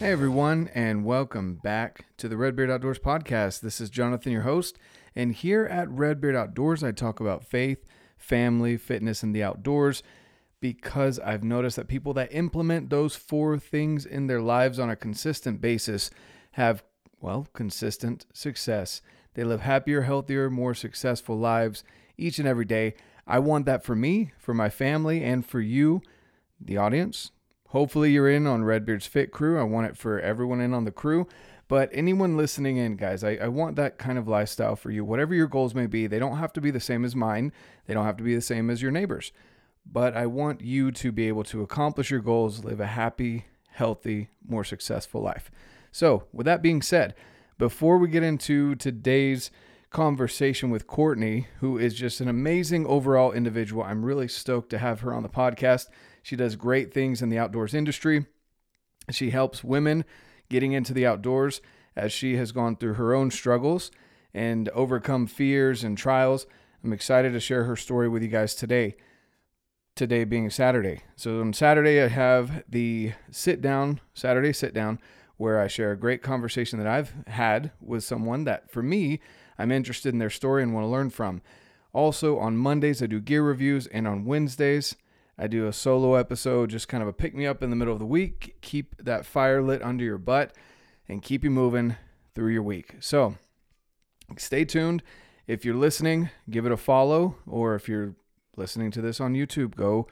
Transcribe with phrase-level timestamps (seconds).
[0.00, 3.60] Hey everyone, and welcome back to the Redbeard Outdoors podcast.
[3.60, 4.78] This is Jonathan, your host,
[5.14, 7.84] and here at Redbeard Outdoors, I talk about faith,
[8.16, 10.02] family, fitness, and the outdoors
[10.58, 14.96] because I've noticed that people that implement those four things in their lives on a
[14.96, 16.10] consistent basis
[16.52, 16.82] have,
[17.20, 19.02] well, consistent success.
[19.34, 21.84] They live happier, healthier, more successful lives
[22.16, 22.94] each and every day.
[23.26, 26.00] I want that for me, for my family, and for you,
[26.58, 27.32] the audience,
[27.70, 29.58] Hopefully, you're in on Redbeard's Fit Crew.
[29.58, 31.26] I want it for everyone in on the crew.
[31.68, 35.04] But anyone listening in, guys, I, I, want that kind of lifestyle for you.
[35.04, 37.52] Whatever your goals may be, they don't have to be the same as mine,
[37.86, 39.30] they don't have to be the same as your neighbors.
[39.86, 44.30] But I want you to be able to accomplish your goals, live a happy, healthy,
[44.44, 45.48] more successful life.
[45.92, 47.14] So, with that being said,
[47.56, 49.52] before we get into today's
[49.90, 55.00] conversation with Courtney, who is just an amazing overall individual, I'm really stoked to have
[55.00, 55.86] her on the podcast.
[56.22, 58.26] She does great things in the outdoors industry.
[59.10, 60.04] She helps women
[60.48, 61.60] getting into the outdoors
[61.96, 63.90] as she has gone through her own struggles
[64.32, 66.46] and overcome fears and trials.
[66.84, 68.96] I'm excited to share her story with you guys today.
[69.96, 71.02] Today being Saturday.
[71.16, 74.98] So on Saturday, I have the sit down, Saturday sit down,
[75.36, 79.20] where I share a great conversation that I've had with someone that for me,
[79.58, 81.42] I'm interested in their story and want to learn from.
[81.92, 84.96] Also, on Mondays, I do gear reviews, and on Wednesdays,
[85.40, 87.94] I do a solo episode, just kind of a pick me up in the middle
[87.94, 90.54] of the week, keep that fire lit under your butt,
[91.08, 91.96] and keep you moving
[92.34, 92.96] through your week.
[93.00, 93.36] So
[94.36, 95.02] stay tuned.
[95.46, 98.16] If you're listening, give it a follow, or if you're
[98.58, 100.06] listening to this on YouTube, go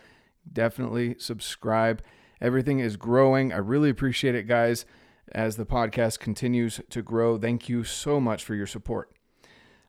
[0.51, 2.03] definitely subscribe.
[2.41, 3.53] Everything is growing.
[3.53, 4.87] I really appreciate it, guys,
[5.31, 7.37] as the podcast continues to grow.
[7.37, 9.13] Thank you so much for your support.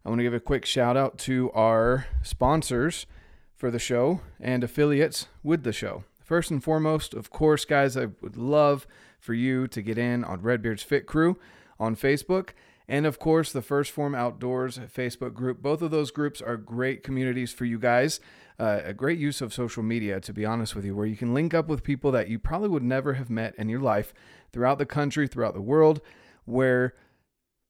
[0.04, 3.06] I want to give a quick shout out to our sponsors
[3.60, 6.06] for the show and affiliates with the show.
[6.24, 8.88] First and foremost, of course, guys, I would love
[9.20, 11.38] for you to get in on Redbeard's Fit Crew
[11.78, 12.52] on Facebook.
[12.88, 15.62] And of course, the First Form Outdoors Facebook group.
[15.62, 18.22] Both of those groups are great communities for you guys.
[18.58, 21.34] Uh, a great use of social media, to be honest with you, where you can
[21.34, 24.14] link up with people that you probably would never have met in your life
[24.54, 26.00] throughout the country, throughout the world,
[26.46, 26.94] where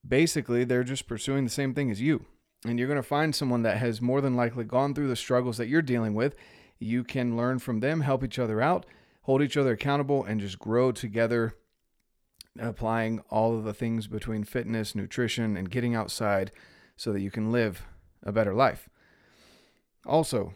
[0.07, 2.25] basically they're just pursuing the same thing as you
[2.65, 5.57] and you're going to find someone that has more than likely gone through the struggles
[5.57, 6.35] that you're dealing with.
[6.77, 8.85] You can learn from them, help each other out,
[9.23, 11.55] hold each other accountable, and just grow together,
[12.59, 16.51] applying all of the things between fitness, nutrition, and getting outside
[16.95, 17.83] so that you can live
[18.23, 18.89] a better life.
[20.05, 20.53] Also,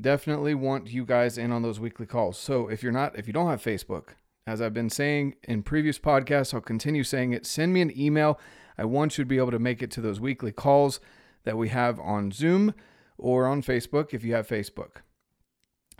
[0.00, 2.38] definitely want you guys in on those weekly calls.
[2.38, 4.10] So if you're not, if you don't have Facebook,
[4.46, 7.46] as I've been saying in previous podcasts, I'll continue saying it.
[7.46, 8.40] Send me an email.
[8.76, 10.98] I want you to be able to make it to those weekly calls
[11.44, 12.74] that we have on Zoom
[13.18, 15.02] or on Facebook if you have Facebook.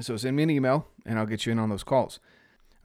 [0.00, 2.20] So send me an email and I'll get you in on those calls.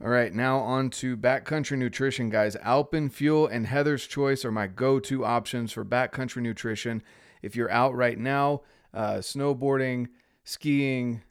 [0.02, 2.54] All right, now on to backcountry nutrition, guys.
[2.56, 7.02] Alpenfuel and Heather's Choice are my go to options for backcountry nutrition.
[7.40, 8.60] If you're out right now,
[8.92, 10.08] uh, snowboarding,
[10.44, 11.22] skiing,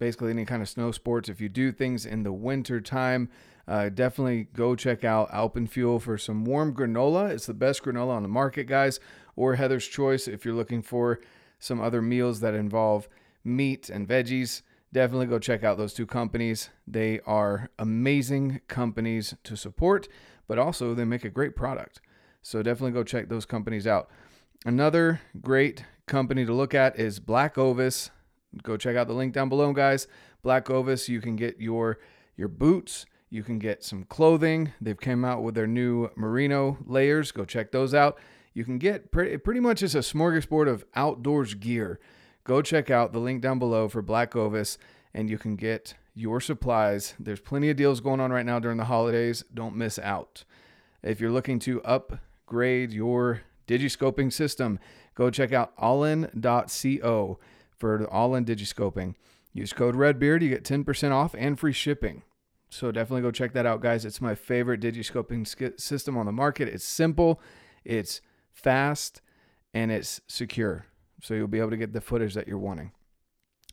[0.00, 3.28] basically any kind of snow sports, if you do things in the winter time,
[3.68, 7.30] uh, definitely go check out Alpenfuel for some warm granola.
[7.30, 8.98] It's the best granola on the market, guys
[9.36, 11.20] or Heather's Choice if you're looking for
[11.58, 13.08] some other meals that involve
[13.44, 14.62] meat and veggies.
[14.92, 16.68] Definitely go check out those two companies.
[16.86, 20.08] They are amazing companies to support,
[20.46, 22.00] but also they make a great product.
[22.42, 24.10] So definitely go check those companies out.
[24.66, 28.10] Another great company to look at is Black Ovis.
[28.62, 30.06] Go check out the link down below, guys.
[30.42, 31.98] Black Ovis, you can get your
[32.36, 34.72] your boots, you can get some clothing.
[34.80, 37.32] They've came out with their new merino layers.
[37.32, 38.18] Go check those out
[38.54, 42.00] you can get pretty, pretty much as a smorgasbord of outdoors gear.
[42.44, 44.78] Go check out the link down below for Black Ovis
[45.14, 47.14] and you can get your supplies.
[47.18, 49.44] There's plenty of deals going on right now during the holidays.
[49.54, 50.44] Don't miss out.
[51.02, 54.78] If you're looking to upgrade your digiscoping system,
[55.14, 57.38] go check out allin.co
[57.78, 59.14] for the Allin digiscoping.
[59.52, 62.22] Use code REDBEARD, you get 10% off and free shipping.
[62.70, 64.04] So definitely go check that out, guys.
[64.04, 66.68] It's my favorite digiscoping system on the market.
[66.68, 67.40] It's simple,
[67.84, 68.22] it's
[68.52, 69.20] fast,
[69.74, 70.86] and it's secure.
[71.22, 72.92] So you'll be able to get the footage that you're wanting.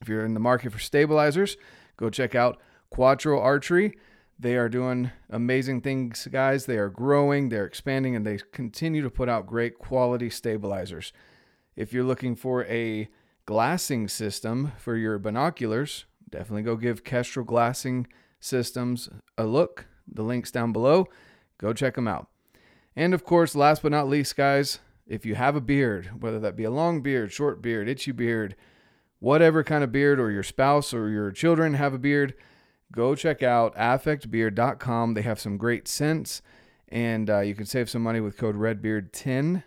[0.01, 1.57] If you're in the market for stabilizers,
[1.97, 2.59] go check out
[2.89, 3.97] Quattro Archery.
[4.39, 6.65] They are doing amazing things, guys.
[6.65, 11.11] They are growing, they're expanding, and they continue to put out great quality stabilizers.
[11.75, 13.09] If you're looking for a
[13.45, 18.07] glassing system for your binoculars, definitely go give Kestrel Glassing
[18.39, 19.87] Systems a look.
[20.07, 21.07] The link's down below.
[21.57, 22.29] Go check them out.
[22.95, 26.55] And of course, last but not least, guys, if you have a beard, whether that
[26.55, 28.55] be a long beard, short beard, itchy beard,
[29.19, 32.35] whatever kind of beard, or your spouse or your children have a beard,
[32.91, 35.13] go check out affectbeard.com.
[35.13, 36.41] They have some great scents,
[36.87, 39.63] and uh, you can save some money with code REDBEARD10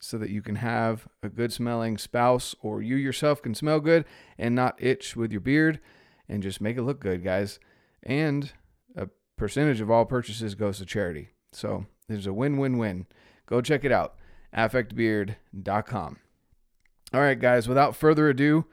[0.00, 4.04] so that you can have a good smelling spouse or you yourself can smell good
[4.36, 5.80] and not itch with your beard
[6.28, 7.58] and just make it look good, guys.
[8.02, 8.52] And
[8.94, 9.08] a
[9.38, 11.30] percentage of all purchases goes to charity.
[11.52, 13.06] So there's a win win win.
[13.46, 14.14] Go check it out.
[14.56, 16.18] affectbeard.com.
[17.12, 18.66] All right, guys, without further ado,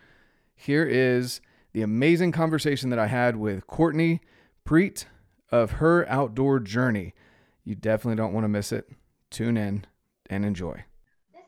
[0.56, 1.42] here is
[1.74, 4.22] the amazing conversation that I had with Courtney
[4.66, 5.06] Preet
[5.51, 7.13] of her outdoor journey.
[7.63, 8.89] You definitely don't want to miss it.
[9.30, 9.86] Tune in
[10.30, 10.83] and enjoy.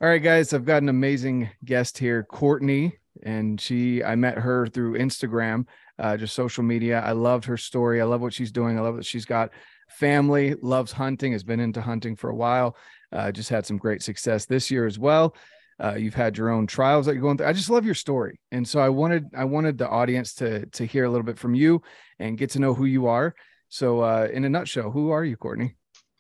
[0.02, 4.68] All right, guys, I've got an amazing guest here, Courtney, and she, I met her
[4.68, 5.66] through Instagram,
[5.98, 7.00] uh, just social media.
[7.00, 8.02] I loved her story.
[8.02, 8.78] I love what she's doing.
[8.78, 9.52] I love that she's got
[9.90, 12.76] family, loves hunting, has been into hunting for a while.
[13.12, 15.36] Uh, just had some great success this year as well.
[15.84, 17.48] Uh, you've had your own trials that you're going through.
[17.48, 20.86] I just love your story, and so I wanted I wanted the audience to to
[20.86, 21.82] hear a little bit from you
[22.20, 23.36] and get to know who you are.
[23.70, 25.76] So, uh, in a nutshell, who are you, Courtney?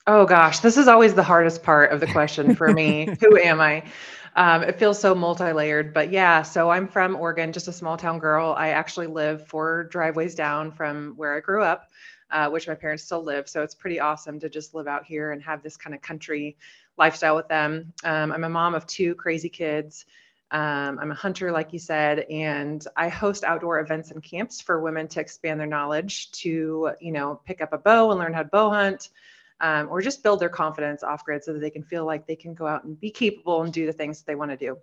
[0.05, 3.15] Oh gosh, this is always the hardest part of the question for me.
[3.21, 3.83] Who am I?
[4.35, 6.41] Um, it feels so multi-layered, but yeah.
[6.41, 8.53] So I'm from Oregon, just a small town girl.
[8.57, 11.87] I actually live four driveways down from where I grew up,
[12.33, 13.47] uh, which my parents still live.
[13.47, 16.57] So it's pretty awesome to just live out here and have this kind of country
[16.97, 17.93] lifestyle with them.
[18.03, 20.05] Um, I'm a mom of two crazy kids.
[20.49, 24.81] Um, I'm a hunter, like you said, and I host outdoor events and camps for
[24.81, 28.43] women to expand their knowledge, to you know, pick up a bow and learn how
[28.43, 29.09] to bow hunt
[29.61, 32.35] um, or just build their confidence off grid so that they can feel like they
[32.35, 34.77] can go out and be capable and do the things that they want to do.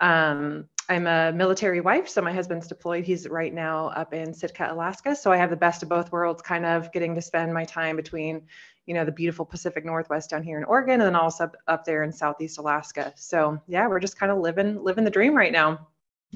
[0.00, 3.04] Um, I'm a military wife, so my husband's deployed.
[3.04, 5.16] He's right now up in Sitka, Alaska.
[5.16, 7.96] So I have the best of both worlds, kind of getting to spend my time
[7.96, 8.42] between,
[8.84, 11.84] you know, the beautiful Pacific Northwest down here in Oregon, and then also up, up
[11.84, 13.14] there in Southeast Alaska.
[13.16, 15.88] So yeah, we're just kind of living living the dream right now.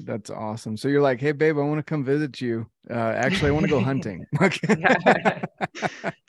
[0.05, 0.77] That's awesome.
[0.77, 2.67] So you're like, hey, babe, I want to come visit you.
[2.89, 4.25] Uh, actually, I want to go hunting.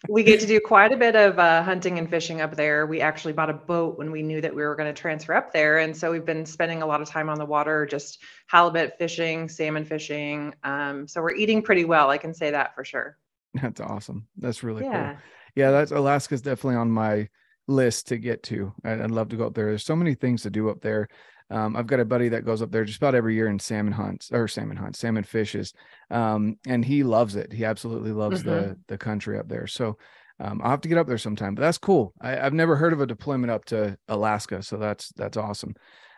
[0.08, 2.87] we get to do quite a bit of uh, hunting and fishing up there.
[2.87, 5.52] We actually bought a boat when we knew that we were going to transfer up
[5.52, 5.78] there.
[5.78, 9.49] And so we've been spending a lot of time on the water, just halibut fishing,
[9.49, 10.55] salmon fishing.
[10.64, 12.11] Um, so we're eating pretty well.
[12.11, 13.16] I can say that for sure.
[13.55, 14.26] That's awesome.
[14.37, 15.12] That's really yeah.
[15.12, 15.23] cool.
[15.56, 17.28] Yeah, that's Alaska's definitely on my
[17.66, 18.73] list to get to.
[18.84, 19.66] I'd, I'd love to go up there.
[19.66, 21.08] There's so many things to do up there.
[21.50, 23.93] Um, I've got a buddy that goes up there just about every year and salmon
[23.93, 25.75] hunts or salmon hunts, salmon fishes,
[26.11, 27.52] um, and he loves it.
[27.52, 28.50] He absolutely loves mm-hmm.
[28.50, 29.67] the the country up there.
[29.67, 29.99] So
[30.38, 31.55] um, I'll have to get up there sometime.
[31.55, 32.14] But that's cool.
[32.20, 35.75] I, have never heard of a deployment up to Alaska, so that's that's awesome.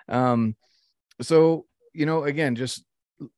[0.08, 0.54] Um,
[1.20, 2.84] so you know, again, just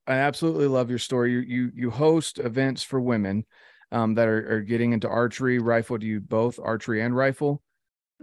[0.06, 1.32] I absolutely love your story.
[1.32, 3.46] You you you host events for women
[3.93, 5.99] um, that are, are getting into archery, rifle.
[5.99, 7.62] Do you both archery and rifle?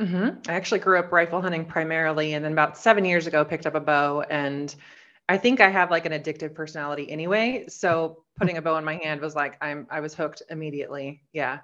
[0.02, 0.50] Mm-hmm.
[0.50, 3.76] I actually grew up rifle hunting primarily, and then about seven years ago, picked up
[3.76, 4.22] a bow.
[4.22, 4.74] And
[5.30, 7.66] I think I have like an addictive personality anyway.
[7.70, 11.22] So putting a bow in my hand was like I'm I was hooked immediately.
[11.34, 11.60] Yeah.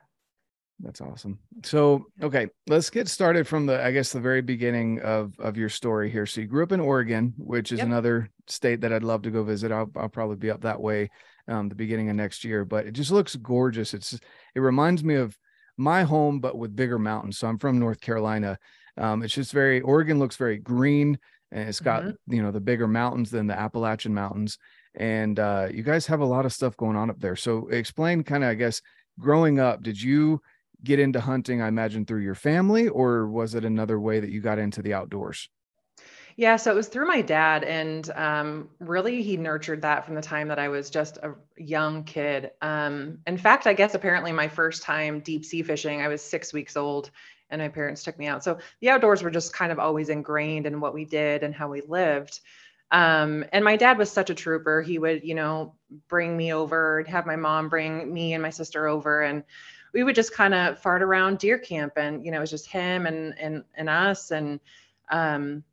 [0.80, 1.40] That's awesome.
[1.64, 5.70] So, okay, let's get started from the, I guess, the very beginning of of your
[5.70, 6.28] story here.
[6.28, 7.88] So, you grew up in Oregon, which is yep.
[7.88, 9.72] another state that I'd love to go visit.
[9.72, 11.10] I'll, I'll probably be up that way,
[11.48, 12.64] um, the beginning of next year.
[12.64, 13.96] But it just looks gorgeous.
[13.96, 14.14] It's,
[14.54, 15.36] it reminds me of
[15.78, 17.38] my home, but with bigger mountains.
[17.38, 18.58] So I'm from North Carolina.
[18.98, 21.20] Um, it's just very Oregon looks very green,
[21.52, 22.34] and it's got mm-hmm.
[22.34, 24.58] you know the bigger mountains than the Appalachian Mountains.
[24.96, 27.36] And uh, you guys have a lot of stuff going on up there.
[27.36, 28.82] So explain, kind of, I guess,
[29.20, 30.42] growing up, did you
[30.84, 31.62] get into hunting?
[31.62, 34.96] I imagine through your family, or was it another way that you got into the
[34.96, 35.50] outdoors?
[36.40, 40.22] Yeah, so it was through my dad, and um, really he nurtured that from the
[40.22, 42.52] time that I was just a young kid.
[42.62, 46.54] Um, in fact, I guess apparently my first time deep sea fishing, I was six
[46.54, 47.10] weeks old,
[47.50, 48.44] and my parents took me out.
[48.44, 51.70] So the outdoors were just kind of always ingrained in what we did and how
[51.70, 52.40] we lived.
[52.92, 54.84] Um, and my dad was such a trooper.
[54.84, 55.74] He would, you know,
[56.08, 59.44] bring me over, have my mom bring me and my sister over, and
[59.92, 62.68] we would just kind of fart around deer camp, and you know, it was just
[62.68, 64.60] him and and and us, and
[65.10, 65.64] um,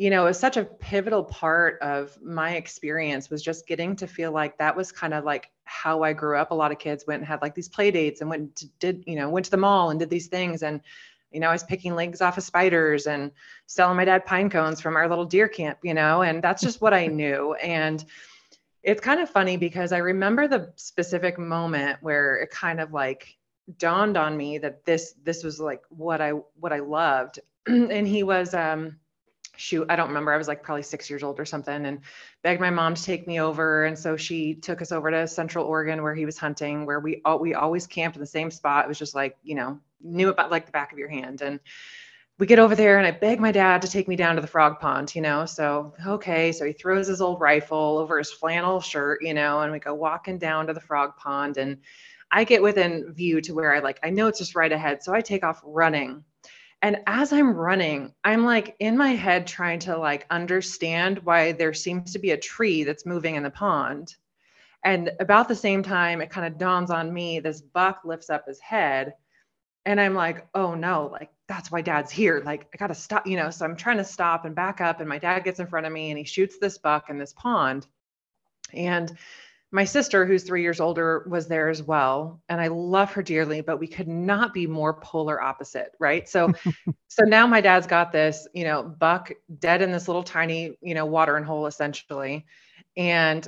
[0.00, 4.06] you know, it was such a pivotal part of my experience was just getting to
[4.06, 6.52] feel like that was kind of like how I grew up.
[6.52, 9.04] A lot of kids went and had like these play dates and went to, did,
[9.06, 10.62] you know, went to the mall and did these things.
[10.62, 10.80] And,
[11.30, 13.30] you know, I was picking legs off of spiders and
[13.66, 16.80] selling my dad pine cones from our little deer camp, you know, and that's just
[16.80, 17.52] what I knew.
[17.56, 18.02] And
[18.82, 23.36] it's kind of funny because I remember the specific moment where it kind of like
[23.76, 27.38] dawned on me that this, this was like what I, what I loved.
[27.66, 28.96] and he was, um,
[29.60, 30.32] shoot, I don't remember.
[30.32, 32.00] I was like probably six years old or something and
[32.42, 33.84] begged my mom to take me over.
[33.84, 37.20] And so she took us over to Central Oregon where he was hunting, where we
[37.24, 38.86] all, we always camped in the same spot.
[38.86, 41.42] It was just like, you know, knew about like the back of your hand.
[41.42, 41.60] And
[42.38, 44.46] we get over there and I beg my dad to take me down to the
[44.46, 45.44] frog pond, you know?
[45.44, 46.52] So, okay.
[46.52, 49.94] So he throws his old rifle over his flannel shirt, you know, and we go
[49.94, 51.76] walking down to the frog pond and
[52.30, 55.02] I get within view to where I like, I know it's just right ahead.
[55.02, 56.24] So I take off running.
[56.82, 61.74] And as I'm running, I'm like in my head trying to like understand why there
[61.74, 64.16] seems to be a tree that's moving in the pond.
[64.82, 68.46] And about the same time, it kind of dawns on me this buck lifts up
[68.46, 69.12] his head.
[69.84, 72.42] And I'm like, oh no, like that's why dad's here.
[72.44, 73.50] Like, I got to stop, you know.
[73.50, 75.00] So I'm trying to stop and back up.
[75.00, 77.34] And my dad gets in front of me and he shoots this buck in this
[77.34, 77.86] pond.
[78.72, 79.16] And
[79.72, 82.40] my sister, who's three years older, was there as well.
[82.48, 85.92] And I love her dearly, but we could not be more polar opposite.
[86.00, 86.28] Right.
[86.28, 86.52] So,
[87.08, 90.94] so now my dad's got this, you know, buck dead in this little tiny, you
[90.94, 92.46] know, watering hole essentially.
[92.96, 93.46] And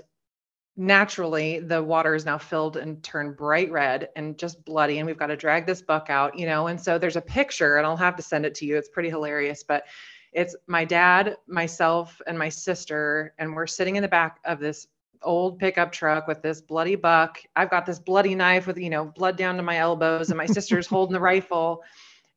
[0.76, 5.18] naturally the water is now filled and turned bright red and just bloody and we've
[5.18, 7.94] got to drag this buck out you know and so there's a picture and i'll
[7.94, 9.84] have to send it to you it's pretty hilarious but
[10.32, 14.86] it's my dad myself and my sister and we're sitting in the back of this
[15.24, 17.42] old pickup truck with this bloody buck.
[17.56, 20.46] I've got this bloody knife with you know blood down to my elbows and my
[20.46, 21.82] sister's holding the rifle.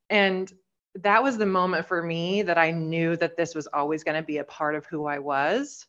[0.09, 0.51] And
[0.95, 4.25] that was the moment for me that i knew that this was always going to
[4.25, 5.85] be a part of who i was.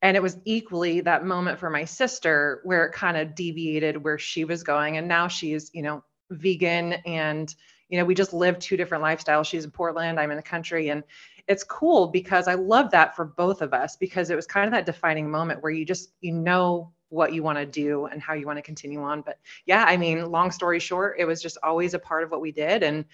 [0.00, 4.18] And it was equally that moment for my sister where it kind of deviated where
[4.18, 4.96] she was going.
[4.96, 7.52] And now she's you know vegan and
[7.88, 9.46] you know we just live two different lifestyles.
[9.46, 10.90] She's in portland i'm in the country.
[10.90, 11.02] And
[11.48, 14.72] it's cool because i love that for both of us because it was kind of
[14.72, 18.34] that defining moment where you just you know what you want to do and how
[18.34, 21.58] you want to continue on but yeah i mean long story short it was just
[21.62, 23.04] always a part of what we did and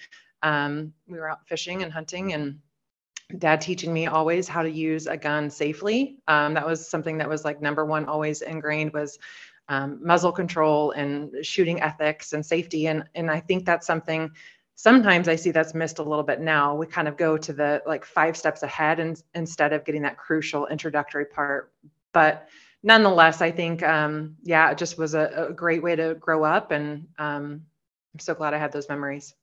[0.42, 2.58] um, we were out fishing and hunting and
[3.38, 6.18] dad teaching me always how to use a gun safely.
[6.28, 9.18] Um, that was something that was like number one, always ingrained was
[9.68, 12.86] um, muzzle control and shooting ethics and safety.
[12.86, 14.30] And, and I think that's something
[14.74, 16.74] sometimes I see that's missed a little bit now.
[16.74, 20.16] We kind of go to the like five steps ahead and instead of getting that
[20.16, 21.72] crucial introductory part.
[22.12, 22.48] But
[22.82, 26.70] nonetheless, I think, um, yeah, it just was a, a, great way to grow up.
[26.70, 27.62] And um,
[28.12, 29.34] I'm so glad I had those memories.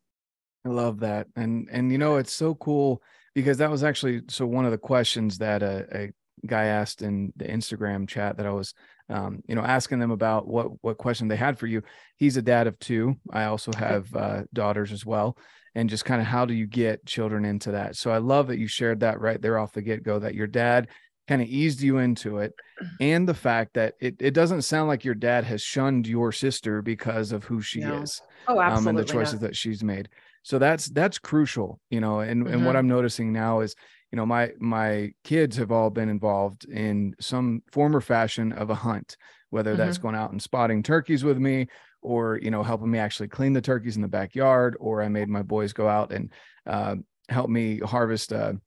[0.66, 1.28] I love that.
[1.36, 3.02] And, and, you know, it's so cool
[3.34, 6.12] because that was actually so one of the questions that a, a
[6.46, 8.74] guy asked in the Instagram chat that I was,
[9.12, 11.84] um, you know, asking them about what what question they had for you.
[12.16, 13.16] He's a dad of two.
[13.32, 15.38] I also have uh, daughters as well,
[15.76, 17.96] and just kind of how do you get children into that?
[17.96, 20.48] So I love that you shared that right there off the get go that your
[20.48, 20.88] dad
[21.28, 22.54] kind of eased you into it,
[23.02, 26.82] and the fact that it it doesn't sound like your dad has shunned your sister
[26.82, 28.02] because of who she no.
[28.02, 30.10] is, oh, absolutely, um, and the choices that she's made
[30.44, 32.54] so that's that's crucial you know and mm-hmm.
[32.54, 32.80] and what mm-hmm.
[32.80, 33.76] i'm noticing now is
[34.12, 38.70] you know my my kids have all been involved in some form or fashion of
[38.70, 39.18] a hunt
[39.50, 39.80] whether mm-hmm.
[39.80, 41.68] that's going out and spotting turkeys with me
[42.02, 45.30] or you know helping me actually clean the turkeys in the backyard or i made
[45.30, 46.32] my boys go out and
[46.68, 46.96] uh,
[47.30, 48.58] help me harvest a,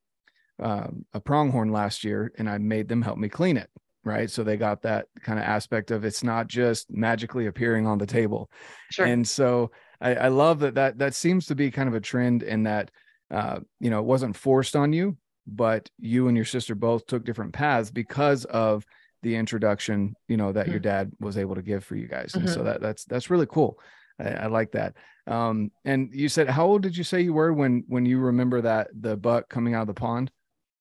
[0.63, 3.71] uh, a pronghorn last year and i made them help me clean it
[4.05, 7.99] right so they got that kind of aspect of it's not just magically appearing on
[7.99, 8.51] the table
[8.91, 9.07] sure.
[9.07, 9.71] and so
[10.01, 12.91] I, I love that that that seems to be kind of a trend in that
[13.31, 17.25] uh, you know it wasn't forced on you, but you and your sister both took
[17.25, 18.85] different paths because of
[19.23, 20.73] the introduction you know that mm-hmm.
[20.73, 22.35] your dad was able to give for you guys.
[22.35, 22.55] And mm-hmm.
[22.55, 23.79] so that that's that's really cool.
[24.21, 24.95] I, I, like that.
[25.27, 28.61] Um and you said how old did you say you were when when you remember
[28.61, 30.31] that the buck coming out of the pond?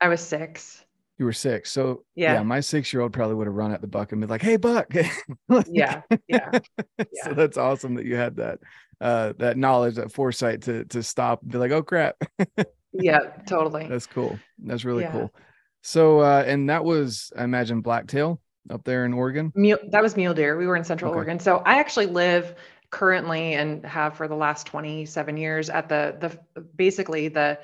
[0.01, 0.86] I was six.
[1.17, 1.72] You were six.
[1.72, 4.20] So yeah, yeah my six year old probably would have run at the buck and
[4.20, 4.93] be like hey buck.
[5.48, 6.60] Like, yeah yeah
[7.24, 8.60] so that's awesome that you had that
[9.03, 12.15] uh, that knowledge, that foresight to to stop and be like, oh crap.
[12.94, 13.88] yeah, totally.
[13.88, 14.38] That's cool.
[14.60, 15.12] That's really yeah.
[15.12, 15.34] cool.
[15.82, 19.52] So, uh, and that was, I imagine, blacktail up there in Oregon.
[19.56, 20.58] Mule, that was mule deer.
[20.58, 21.18] We were in Central okay.
[21.18, 21.40] Oregon.
[21.40, 22.56] So I actually live
[22.90, 27.60] currently and have for the last 27 years at the the basically the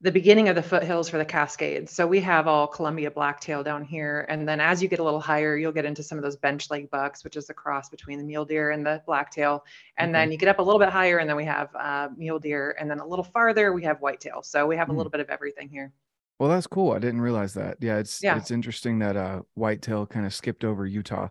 [0.00, 1.92] the beginning of the foothills for the Cascades.
[1.92, 4.26] So we have all Columbia blacktail down here.
[4.28, 6.70] And then as you get a little higher, you'll get into some of those bench
[6.70, 9.64] leg bucks, which is the cross between the mule deer and the blacktail.
[9.96, 12.38] And then you get up a little bit higher and then we have uh, mule
[12.38, 12.76] deer.
[12.78, 14.42] And then a little farther, we have whitetail.
[14.44, 14.94] So we have mm.
[14.94, 15.92] a little bit of everything here.
[16.38, 16.92] Well, that's cool.
[16.92, 17.78] I didn't realize that.
[17.80, 18.36] Yeah, it's yeah.
[18.36, 21.30] it's interesting that uh whitetail kind of skipped over Utah.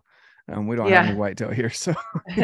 [0.50, 1.02] Um, we don't yeah.
[1.02, 1.92] have any whitetail here, so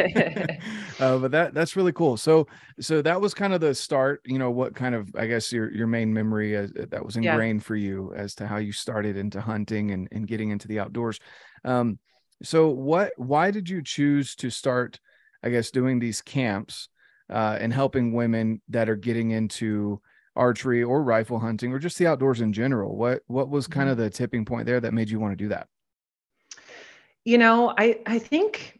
[0.99, 2.17] uh, but that that's really cool.
[2.17, 2.47] So
[2.79, 4.21] so that was kind of the start.
[4.25, 7.61] You know, what kind of I guess your your main memory as, that was ingrained
[7.61, 7.65] yeah.
[7.65, 11.19] for you as to how you started into hunting and and getting into the outdoors.
[11.63, 11.99] Um,
[12.43, 13.13] so what?
[13.17, 14.99] Why did you choose to start?
[15.43, 16.89] I guess doing these camps
[17.29, 20.01] uh, and helping women that are getting into
[20.35, 22.95] archery or rifle hunting or just the outdoors in general.
[22.95, 23.91] What what was kind mm-hmm.
[23.91, 25.67] of the tipping point there that made you want to do that?
[27.25, 28.79] You know, I I think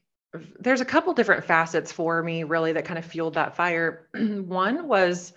[0.59, 4.07] there's a couple different facets for me really that kind of fueled that fire.
[4.13, 5.33] One was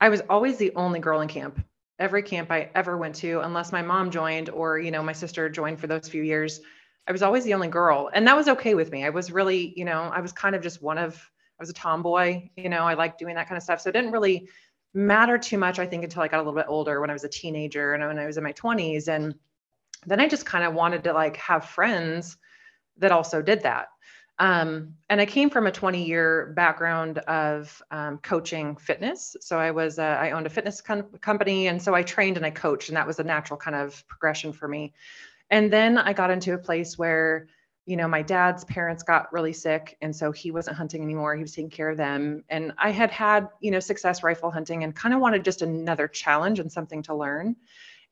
[0.00, 1.64] I was always the only girl in camp.
[1.98, 5.48] Every camp I ever went to, unless my mom joined or you know my sister
[5.48, 6.60] joined for those few years,
[7.08, 8.10] I was always the only girl.
[8.14, 9.04] And that was okay with me.
[9.04, 11.14] I was really, you know, I was kind of just one of,
[11.58, 13.80] I was a tomboy, you know, I liked doing that kind of stuff.
[13.80, 14.48] So it didn't really
[14.94, 17.24] matter too much, I think, until I got a little bit older when I was
[17.24, 19.08] a teenager and when I was in my 20s.
[19.08, 19.34] And
[20.06, 22.36] then I just kind of wanted to like have friends
[22.98, 23.88] that also did that.
[24.40, 29.36] Um, and I came from a 20 year background of um, coaching fitness.
[29.40, 31.66] So I was, I owned a fitness com- company.
[31.66, 34.52] And so I trained and I coached, and that was a natural kind of progression
[34.52, 34.94] for me.
[35.50, 37.48] And then I got into a place where,
[37.84, 39.96] you know, my dad's parents got really sick.
[40.02, 41.34] And so he wasn't hunting anymore.
[41.34, 42.44] He was taking care of them.
[42.48, 46.06] And I had had, you know, success rifle hunting and kind of wanted just another
[46.06, 47.56] challenge and something to learn.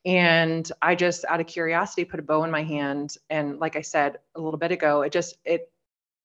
[0.06, 3.16] And I just, out of curiosity, put a bow in my hand.
[3.28, 5.70] And like I said a little bit ago, it just, it,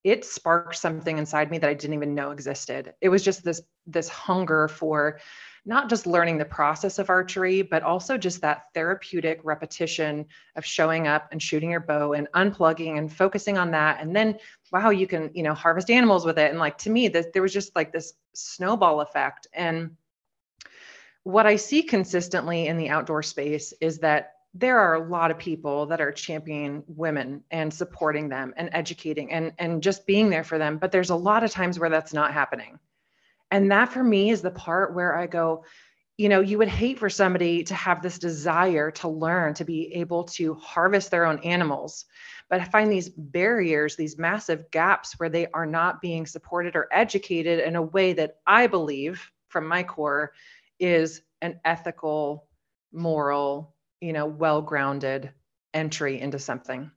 [0.04, 2.94] it sparked something inside me that I didn't even know existed.
[3.02, 5.20] It was just this this hunger for
[5.66, 11.08] not just learning the process of archery, but also just that therapeutic repetition of showing
[11.08, 14.02] up and shooting your bow and unplugging and focusing on that.
[14.02, 14.40] And then,
[14.72, 16.50] wow, you can, you know, harvest animals with it.
[16.50, 19.46] And like to me, this, there was just like this snowball effect.
[19.54, 19.92] And
[21.24, 25.38] what I see consistently in the outdoor space is that there are a lot of
[25.38, 30.44] people that are championing women and supporting them and educating and and just being there
[30.44, 32.80] for them but there's a lot of times where that's not happening.
[33.50, 35.64] And that for me is the part where i go
[36.18, 39.94] you know you would hate for somebody to have this desire to learn to be
[39.96, 42.06] able to harvest their own animals
[42.50, 46.90] but I find these barriers these massive gaps where they are not being supported or
[46.92, 50.34] educated in a way that i believe from my core
[50.82, 52.48] is an ethical
[52.92, 55.32] moral you know, well-grounded
[55.74, 56.92] entry into something.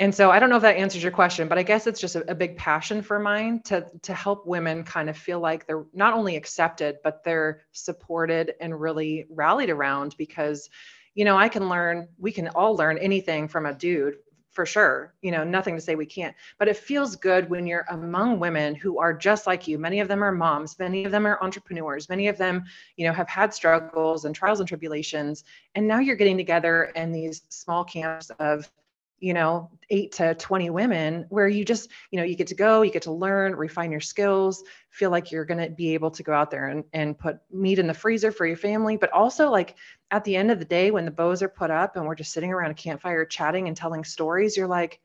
[0.00, 2.16] And so I don't know if that answers your question, but I guess it's just
[2.16, 5.84] a, a, big passion for mine to to help women kind of feel like they're
[5.92, 10.70] not only accepted, but they're supported and really rallied around because
[11.14, 14.16] you know, I can learn, we can all learn anything from a dude
[14.54, 17.84] for sure you know nothing to say we can't but it feels good when you're
[17.90, 19.78] among women who are just like you.
[19.78, 22.64] Many of them are moms many of them are entrepreneurs many of them
[22.96, 27.12] you know have had struggles and trials and tribulations and now you're getting together in
[27.12, 28.70] these small camps of
[29.20, 32.82] you know, eight to 20 women where you just, you know, you get to go,
[32.82, 36.22] you get to learn, refine your skills, feel like you're going to be able to
[36.22, 38.96] go out there and, and put meat in the freezer for your family.
[38.96, 39.76] But also, like
[40.10, 42.32] at the end of the day, when the bows are put up and we're just
[42.32, 45.00] sitting around a campfire chatting and telling stories, you're like,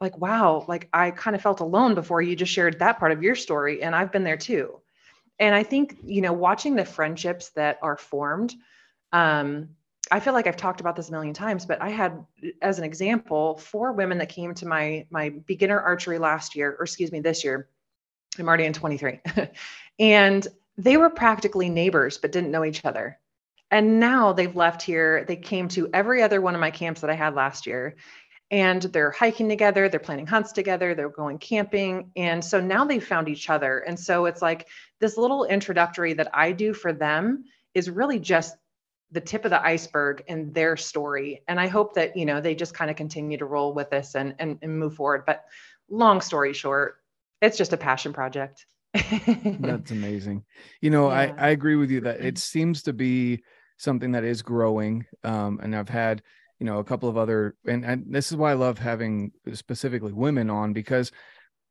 [0.00, 3.22] like, wow, like I kind of felt alone before you just shared that part of
[3.22, 3.82] your story.
[3.82, 4.80] And I've been there too.
[5.38, 8.54] And I think, you know, watching the friendships that are formed,
[9.12, 9.70] um,
[10.10, 12.24] I feel like I've talked about this a million times, but I had,
[12.60, 16.84] as an example, four women that came to my my beginner archery last year, or
[16.84, 17.68] excuse me, this year.
[18.38, 19.20] I'm already in 23,
[19.98, 20.46] and
[20.76, 23.18] they were practically neighbors but didn't know each other.
[23.72, 25.24] And now they've left here.
[25.24, 27.96] They came to every other one of my camps that I had last year,
[28.50, 29.88] and they're hiking together.
[29.88, 30.94] They're planning hunts together.
[30.94, 33.78] They're going camping, and so now they've found each other.
[33.78, 34.66] And so it's like
[34.98, 37.44] this little introductory that I do for them
[37.74, 38.56] is really just
[39.12, 41.42] the tip of the iceberg in their story.
[41.48, 44.14] And I hope that, you know, they just kind of continue to roll with this
[44.14, 45.24] and, and, and move forward.
[45.26, 45.44] But
[45.88, 46.96] long story short,
[47.42, 48.66] it's just a passion project.
[48.94, 50.44] That's amazing.
[50.80, 51.34] You know, yeah.
[51.38, 53.42] I, I agree with you that it seems to be
[53.78, 55.06] something that is growing.
[55.24, 56.22] Um, and I've had,
[56.58, 60.12] you know, a couple of other, and, and this is why I love having specifically
[60.12, 61.10] women on because,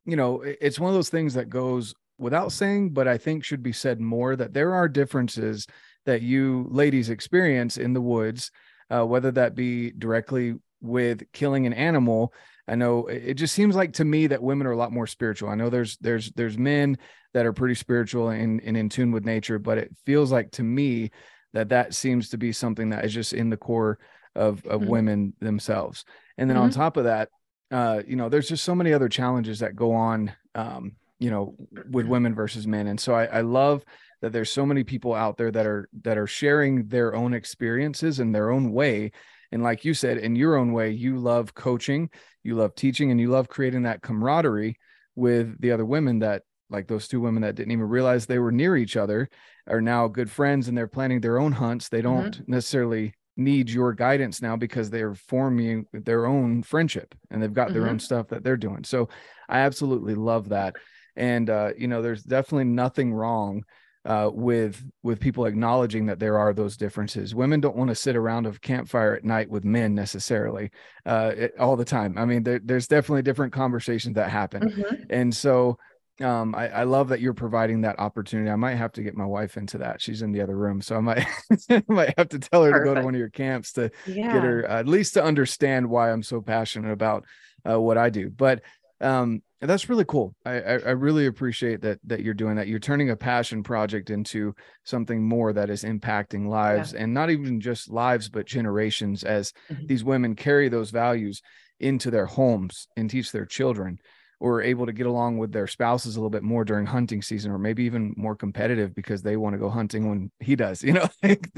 [0.04, 3.62] you know, it's one of those things that goes without saying, but I think should
[3.62, 5.66] be said more that there are differences
[6.06, 8.50] that you ladies experience in the woods,
[8.90, 12.32] uh, whether that be directly with killing an animal.
[12.66, 15.48] I know it just seems like to me that women are a lot more spiritual.
[15.48, 16.98] I know there's there's there's men
[17.32, 20.62] that are pretty spiritual and, and in tune with nature, but it feels like to
[20.62, 21.10] me
[21.52, 23.98] that that seems to be something that is just in the core
[24.34, 24.90] of of mm-hmm.
[24.90, 26.04] women themselves.
[26.38, 26.64] And then mm-hmm.
[26.64, 27.28] on top of that,
[27.70, 31.54] uh, you know, there's just so many other challenges that go on, um, you know,
[31.90, 32.86] with women versus men.
[32.86, 33.84] And so I, I love
[34.20, 38.20] that there's so many people out there that are that are sharing their own experiences
[38.20, 39.12] in their own way
[39.52, 42.10] and like you said in your own way you love coaching
[42.42, 44.76] you love teaching and you love creating that camaraderie
[45.14, 48.52] with the other women that like those two women that didn't even realize they were
[48.52, 49.28] near each other
[49.66, 52.52] are now good friends and they're planning their own hunts they don't mm-hmm.
[52.52, 57.80] necessarily need your guidance now because they're forming their own friendship and they've got mm-hmm.
[57.80, 59.08] their own stuff that they're doing so
[59.48, 60.76] i absolutely love that
[61.16, 63.64] and uh, you know there's definitely nothing wrong
[64.04, 67.34] uh, with with people acknowledging that there are those differences.
[67.34, 70.70] Women don't want to sit around a campfire at night with men necessarily
[71.04, 72.16] uh, it, all the time.
[72.16, 74.94] I mean, there, there's definitely different conversations that happen, mm-hmm.
[75.10, 75.78] and so
[76.20, 78.50] um, I, I, love that you're providing that opportunity.
[78.50, 80.02] I might have to get my wife into that.
[80.02, 81.26] She's in the other room, so I might
[81.88, 82.86] might have to tell her Perfect.
[82.86, 84.32] to go to one of your camps to yeah.
[84.32, 87.24] get her uh, at least to understand why I'm so passionate about
[87.68, 88.30] uh, what I do.
[88.30, 88.62] But
[89.00, 90.34] um, that's really cool.
[90.44, 92.68] I, I, I really appreciate that that you're doing that.
[92.68, 97.02] You're turning a passion project into something more that is impacting lives, yeah.
[97.02, 99.22] and not even just lives, but generations.
[99.22, 99.86] As mm-hmm.
[99.86, 101.42] these women carry those values
[101.78, 103.98] into their homes and teach their children
[104.40, 107.52] or able to get along with their spouses a little bit more during hunting season
[107.52, 110.92] or maybe even more competitive because they want to go hunting when he does you
[110.92, 111.06] know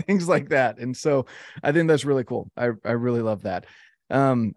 [0.06, 1.24] things like that and so
[1.62, 3.66] i think that's really cool i, I really love that
[4.10, 4.52] um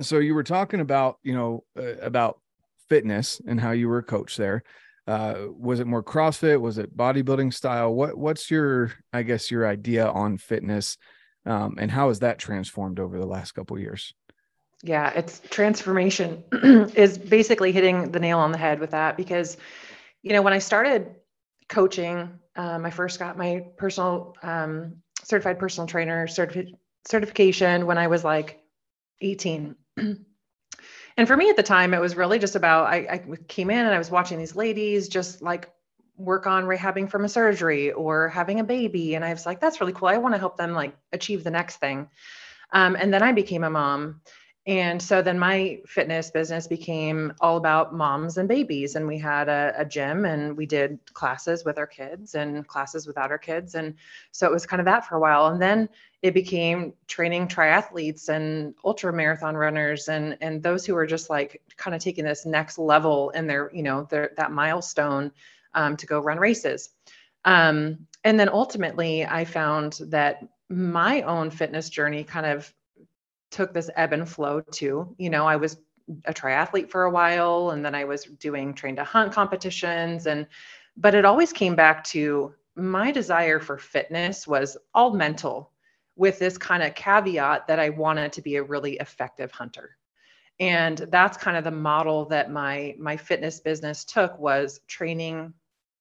[0.00, 2.40] so you were talking about you know uh, about
[2.88, 4.62] fitness and how you were a coach there.
[5.06, 6.60] Uh, was it more crossfit?
[6.60, 7.94] Was it bodybuilding style?
[7.94, 10.96] What what's your i guess your idea on fitness
[11.46, 14.14] um, and how has that transformed over the last couple years?
[14.82, 16.42] Yeah, it's transformation
[16.94, 19.56] is basically hitting the nail on the head with that because,
[20.22, 21.14] you know, when I started
[21.68, 26.74] coaching, um, I first got my personal um, certified personal trainer certifi-
[27.06, 28.62] certification when I was like
[29.20, 29.76] 18.
[31.16, 33.78] and for me at the time, it was really just about I, I came in
[33.78, 35.70] and I was watching these ladies just like
[36.16, 39.14] work on rehabbing from a surgery or having a baby.
[39.14, 40.08] And I was like, that's really cool.
[40.08, 42.08] I want to help them like achieve the next thing.
[42.72, 44.20] Um, and then I became a mom
[44.66, 48.94] and so then my fitness business became all about moms and babies.
[48.94, 53.06] And we had a, a, gym and we did classes with our kids and classes
[53.06, 53.74] without our kids.
[53.74, 53.94] And
[54.32, 55.46] so it was kind of that for a while.
[55.46, 55.88] And then
[56.20, 61.62] it became training triathletes and ultra marathon runners and, and those who are just like
[61.78, 65.32] kind of taking this next level in their, you know, their, that milestone
[65.72, 66.90] um, to go run races.
[67.46, 72.72] Um, and then ultimately, I found that my own fitness journey kind of
[73.50, 75.14] took this ebb and flow too.
[75.18, 75.78] You know, I was
[76.24, 80.46] a triathlete for a while and then I was doing train to hunt competitions and
[80.96, 85.72] but it always came back to my desire for fitness was all mental
[86.16, 89.96] with this kind of caveat that I wanted to be a really effective hunter.
[90.58, 95.54] And that's kind of the model that my my fitness business took was training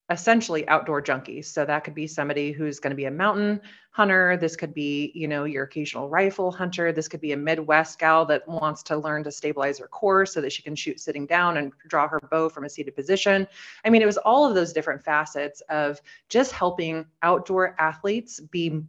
[0.09, 1.45] essentially outdoor junkies.
[1.45, 4.37] So that could be somebody who's going to be a mountain hunter.
[4.37, 6.91] This could be, you know, your occasional rifle hunter.
[6.91, 10.41] This could be a Midwest gal that wants to learn to stabilize her core so
[10.41, 13.47] that she can shoot sitting down and draw her bow from a seated position.
[13.85, 18.81] I mean, it was all of those different facets of just helping outdoor athletes be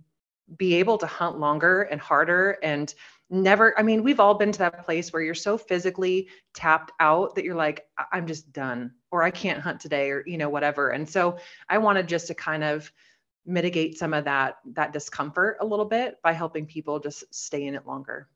[0.57, 2.95] be able to hunt longer and harder and
[3.31, 7.35] never i mean we've all been to that place where you're so physically tapped out
[7.37, 10.91] that you're like i'm just done or i can't hunt today or you know whatever.
[10.91, 11.39] And so
[11.69, 12.91] i wanted just to kind of
[13.47, 17.75] mitigate some of that that discomfort a little bit by helping people just stay in
[17.75, 18.29] it longer.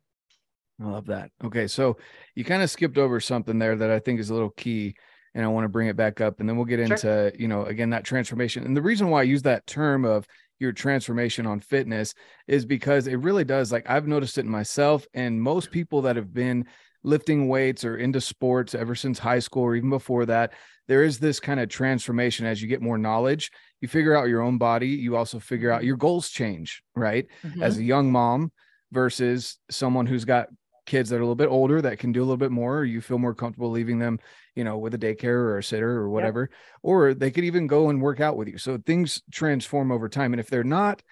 [0.80, 1.30] I love that.
[1.42, 1.96] Okay so
[2.34, 4.94] you kind of skipped over something there that i think is a little key
[5.34, 7.64] and i want to bring it back up and then we'll get into you know
[7.64, 8.64] again that transformation.
[8.64, 10.26] And the reason why i use that term of
[10.58, 12.14] your transformation on fitness
[12.46, 16.16] is because it really does like I've noticed it in myself and most people that
[16.16, 16.66] have been
[17.02, 20.52] lifting weights or into sports ever since high school or even before that
[20.86, 24.42] there is this kind of transformation as you get more knowledge you figure out your
[24.42, 25.88] own body you also figure out mm-hmm.
[25.88, 27.62] your goals change right mm-hmm.
[27.62, 28.50] as a young mom
[28.92, 30.48] versus someone who's got
[30.86, 32.84] kids that are a little bit older that can do a little bit more or
[32.84, 34.18] you feel more comfortable leaving them
[34.54, 36.50] you know with a daycare or a sitter or whatever
[36.82, 38.58] or they could even go and work out with you.
[38.58, 41.02] So things transform over time and if they're not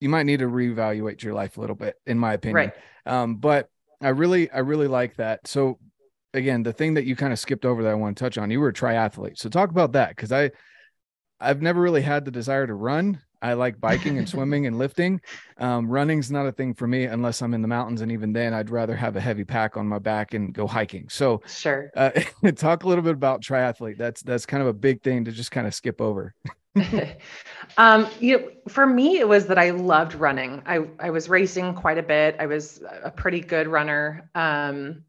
[0.00, 2.72] you might need to reevaluate your life a little bit in my opinion.
[3.06, 3.22] Right.
[3.22, 3.68] um, but
[4.02, 5.46] i really i really like that.
[5.46, 5.78] So
[6.34, 8.50] again the thing that you kind of skipped over that i want to touch on
[8.50, 9.38] you were a triathlete.
[9.38, 10.50] So talk about that because i
[11.40, 15.20] i've never really had the desire to run I like biking and swimming and lifting.
[15.58, 18.54] Um, running's not a thing for me unless I'm in the mountains, and even then,
[18.54, 21.08] I'd rather have a heavy pack on my back and go hiking.
[21.08, 21.90] So, sure.
[21.96, 22.10] Uh,
[22.56, 23.98] talk a little bit about triathlete.
[23.98, 26.34] That's that's kind of a big thing to just kind of skip over.
[27.78, 30.62] um, you know, for me, it was that I loved running.
[30.66, 32.36] I I was racing quite a bit.
[32.38, 35.04] I was a pretty good runner, um,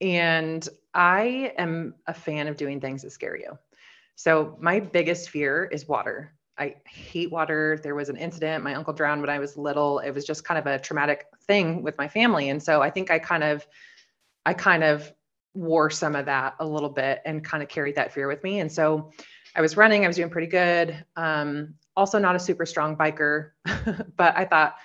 [0.00, 3.56] and I am a fan of doing things that scare you.
[4.16, 6.34] So my biggest fear is water.
[6.60, 7.80] I hate water.
[7.82, 8.62] There was an incident.
[8.62, 9.98] My uncle drowned when I was little.
[10.00, 12.50] It was just kind of a traumatic thing with my family.
[12.50, 13.66] And so I think I kind of,
[14.44, 15.10] I kind of
[15.54, 18.60] wore some of that a little bit and kind of carried that fear with me.
[18.60, 19.10] And so
[19.56, 21.02] I was running, I was doing pretty good.
[21.16, 23.50] Um, also not a super strong biker,
[24.16, 24.76] but I thought,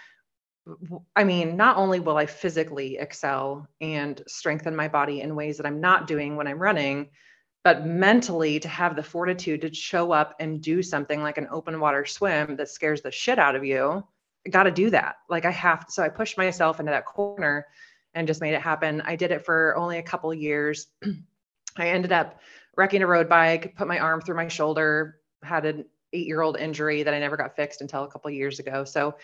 [1.16, 5.66] I mean, not only will I physically excel and strengthen my body in ways that
[5.66, 7.10] I'm not doing when I'm running,
[7.66, 11.80] but mentally to have the fortitude to show up and do something like an open
[11.80, 14.02] water swim that scares the shit out of you
[14.46, 15.16] I got to do that.
[15.28, 17.66] Like i have to so i pushed myself into that corner
[18.14, 19.02] and just made it happen.
[19.02, 20.88] I did it for only a couple years.
[21.78, 22.40] I ended up
[22.78, 26.58] wrecking a road bike put my arm through my shoulder had an eight year old
[26.58, 28.84] injury that i never got fixed until a couple years ago.
[28.84, 29.16] So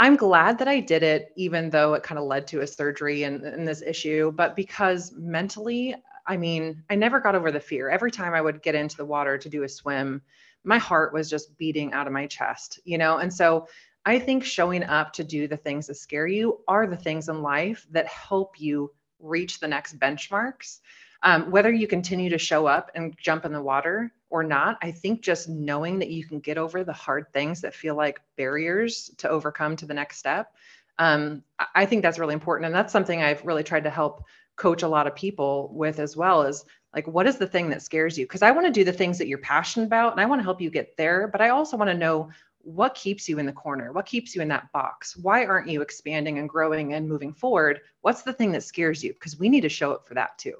[0.00, 3.22] I'm glad that I did it, even though it kind of led to a surgery
[3.22, 4.32] and, and this issue.
[4.32, 5.94] But because mentally,
[6.26, 7.90] I mean, I never got over the fear.
[7.90, 10.22] Every time I would get into the water to do a swim,
[10.64, 13.18] my heart was just beating out of my chest, you know?
[13.18, 13.68] And so
[14.06, 17.42] I think showing up to do the things that scare you are the things in
[17.42, 20.80] life that help you reach the next benchmarks.
[21.22, 24.90] Um, whether you continue to show up and jump in the water or not, I
[24.90, 29.10] think just knowing that you can get over the hard things that feel like barriers
[29.18, 30.52] to overcome to the next step,
[30.98, 31.42] um,
[31.74, 32.66] I think that's really important.
[32.66, 34.24] And that's something I've really tried to help
[34.56, 36.64] coach a lot of people with as well is
[36.94, 38.24] like, what is the thing that scares you?
[38.24, 40.44] Because I want to do the things that you're passionate about and I want to
[40.44, 41.28] help you get there.
[41.28, 42.30] But I also want to know
[42.64, 43.92] what keeps you in the corner?
[43.92, 45.16] What keeps you in that box?
[45.16, 47.80] Why aren't you expanding and growing and moving forward?
[48.00, 49.12] What's the thing that scares you?
[49.12, 50.54] Because we need to show up for that too.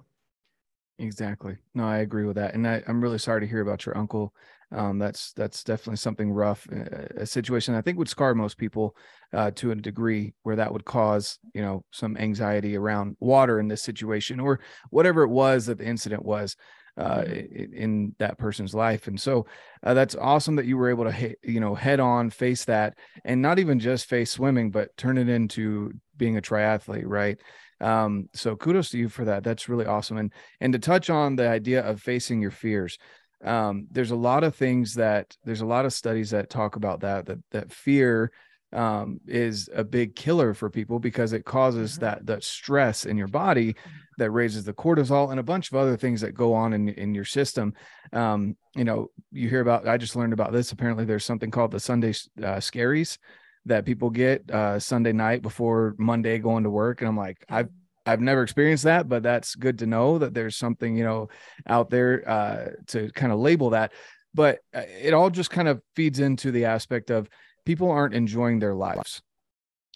[0.99, 1.57] Exactly.
[1.75, 2.55] No, I agree with that.
[2.55, 4.35] And I, am really sorry to hear about your uncle.
[4.73, 8.97] Um, that's that's definitely something rough, uh, a situation I think would scar most people
[9.33, 13.69] uh, to a degree where that would cause you know some anxiety around water in
[13.69, 16.57] this situation or whatever it was that the incident was
[16.97, 17.75] uh, mm-hmm.
[17.75, 19.07] in that person's life.
[19.09, 19.47] And so
[19.83, 23.43] uh, that's awesome that you were able to, you know, head on face that and
[23.43, 27.39] not even just face swimming, but turn it into being a triathlete, right?
[27.81, 29.43] Um, so kudos to you for that.
[29.43, 30.17] That's really awesome.
[30.17, 32.99] And and to touch on the idea of facing your fears,
[33.45, 37.01] um, there's a lot of things that there's a lot of studies that talk about
[37.01, 38.33] that that that fear
[38.73, 42.05] um, is a big killer for people because it causes mm-hmm.
[42.05, 43.77] that that stress in your body
[44.19, 47.15] that raises the cortisol and a bunch of other things that go on in in
[47.15, 47.75] your system.
[48.13, 49.87] Um, you know, you hear about.
[49.87, 50.73] I just learned about this.
[50.73, 53.19] Apparently, there's something called the Sunday uh, scaries
[53.67, 57.71] that people get uh, Sunday night before Monday going to work, and I'm like, I've
[58.07, 61.29] I've never experienced that, but that's good to know that there's something you know
[61.67, 63.93] out there uh, to kind of label that.
[64.35, 67.29] But uh, it all just kind of feeds into the aspect of
[67.65, 69.23] people aren't enjoying their lives.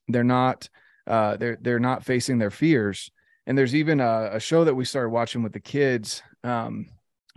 [0.09, 0.68] They're not
[1.07, 3.11] uh, they're they're not facing their fears.
[3.47, 6.23] And there's even a, a show that we started watching with the kids.
[6.44, 6.87] Um,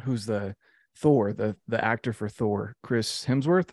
[0.04, 0.56] who's the
[0.98, 3.70] Thor, the the actor for Thor, Chris Hemsworth.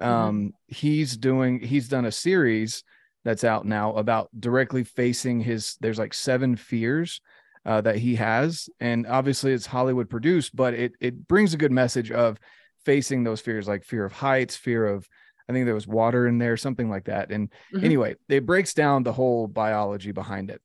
[0.00, 0.04] Mm-hmm.
[0.04, 0.48] Um, mm-hmm.
[0.68, 2.84] he's doing he's done a series
[3.24, 7.20] that's out now about directly facing his there's like seven fears
[7.66, 11.72] uh, that he has and obviously it's hollywood produced but it it brings a good
[11.72, 12.38] message of
[12.84, 15.06] facing those fears like fear of heights fear of
[15.50, 17.32] I think there was water in there, something like that.
[17.32, 17.84] And mm-hmm.
[17.84, 20.62] anyway, it breaks down the whole biology behind it.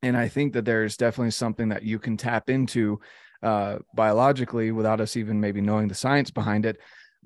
[0.00, 3.00] And I think that there's definitely something that you can tap into
[3.42, 6.78] uh, biologically without us even maybe knowing the science behind it.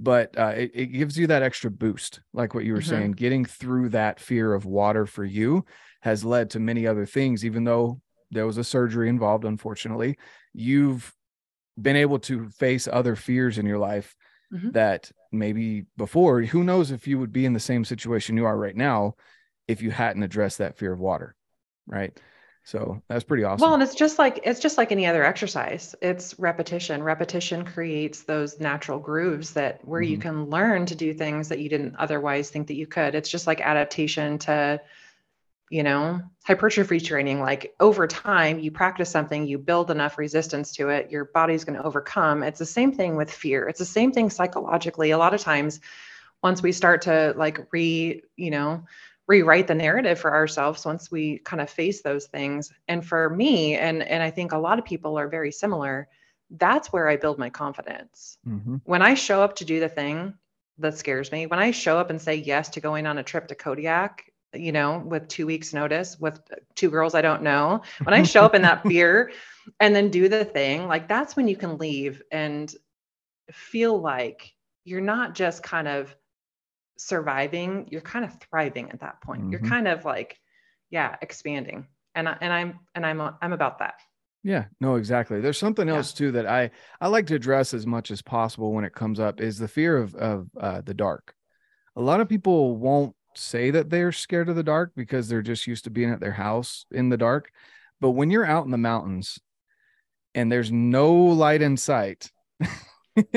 [0.03, 2.89] But uh, it, it, gives you that extra boost, like what you were mm-hmm.
[2.89, 3.13] saying.
[3.13, 5.67] Getting through that fear of water for you
[6.01, 10.17] has led to many other things, even though there was a surgery involved, unfortunately.
[10.55, 11.15] You've
[11.81, 14.17] been able to face other fears in your life
[14.53, 14.71] mm-hmm.
[14.71, 18.57] that maybe before, who knows if you would be in the same situation you are
[18.57, 19.15] right now
[19.69, 21.37] if you hadn't addressed that fear of water.
[21.87, 22.19] Right.
[22.65, 23.65] So that's pretty awesome.
[23.65, 25.95] Well, and it's just like it's just like any other exercise.
[26.03, 27.03] It's repetition.
[27.03, 30.11] Repetition creates those natural grooves that where mm-hmm.
[30.13, 33.15] you can learn to do things that you didn't otherwise think that you could.
[33.15, 34.81] It's just like adaptation to
[35.71, 40.89] you know hypertrophy training like over time you practice something you build enough resistance to
[40.89, 44.11] it your body's going to overcome it's the same thing with fear it's the same
[44.11, 45.81] thing psychologically a lot of times
[46.43, 48.85] once we start to like re you know
[49.31, 53.77] rewrite the narrative for ourselves once we kind of face those things and for me
[53.77, 56.09] and and i think a lot of people are very similar
[56.59, 58.77] that's where i build my confidence mm-hmm.
[58.85, 60.35] when i show up to do the thing
[60.79, 63.47] that scares me when i show up and say yes to going on a trip
[63.47, 66.41] to kodiak you know, with two weeks notice with
[66.75, 67.83] two girls I don't know.
[68.03, 69.31] When I show up in that fear
[69.79, 72.75] and then do the thing, like that's when you can leave and
[73.53, 76.15] feel like you're not just kind of
[77.01, 79.43] surviving, you're kind of thriving at that point.
[79.43, 79.53] Mm-hmm.
[79.53, 80.39] You're kind of like,
[80.91, 81.87] yeah, expanding.
[82.15, 83.95] And I, and I'm and I'm I'm about that.
[84.43, 85.41] Yeah, no, exactly.
[85.41, 88.85] There's something else too that I I like to address as much as possible when
[88.85, 91.35] it comes up is the fear of of uh, the dark.
[91.97, 95.67] A lot of people won't say that they're scared of the dark because they're just
[95.67, 97.51] used to being at their house in the dark.
[98.01, 99.39] But when you're out in the mountains
[100.35, 102.31] and there's no light in sight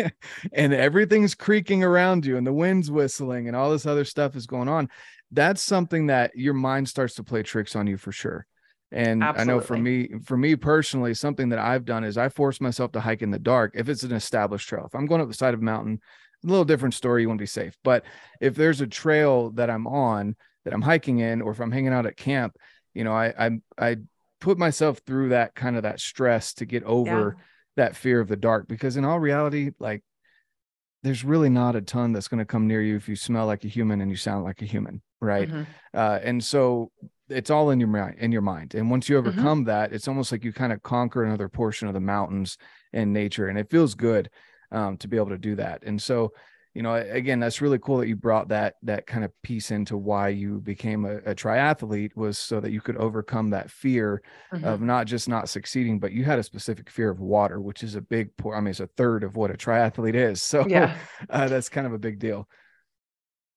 [0.53, 4.45] and everything's creaking around you and the wind's whistling and all this other stuff is
[4.45, 4.89] going on,
[5.31, 8.45] that's something that your mind starts to play tricks on you for sure.
[8.91, 9.53] And Absolutely.
[9.53, 12.91] I know for me, for me personally, something that I've done is I force myself
[12.91, 14.85] to hike in the dark if it's an established trail.
[14.85, 15.99] If I'm going up the side of a mountain
[16.43, 17.21] a little different story.
[17.21, 17.77] You want to be safe.
[17.83, 18.03] But
[18.39, 21.93] if there's a trail that I'm on that I'm hiking in, or if I'm hanging
[21.93, 22.55] out at camp,
[22.93, 23.97] you know, I I I
[24.39, 27.43] put myself through that kind of that stress to get over yeah.
[27.75, 30.03] That fear of the dark because in all reality, like
[31.03, 33.63] there's really not a ton that's going to come near you if you smell like
[33.65, 35.49] a human and you sound like a human, right?
[35.49, 35.63] Mm-hmm.
[35.93, 36.91] Uh, and so
[37.29, 39.27] it's all in your mind in your mind and once you mm-hmm.
[39.27, 39.67] overcome mm-hmm.
[39.67, 42.57] that it's almost like you kind of conquer another portion of the mountains
[42.91, 44.29] and nature and it feels good
[44.71, 46.31] um, to be able to do that and so
[46.73, 49.97] you know again that's really cool that you brought that that kind of piece into
[49.97, 54.21] why you became a, a triathlete was so that you could overcome that fear
[54.53, 54.63] mm-hmm.
[54.65, 57.95] of not just not succeeding but you had a specific fear of water which is
[57.95, 60.97] a big i mean it's a third of what a triathlete is so yeah.
[61.29, 62.47] uh, that's kind of a big deal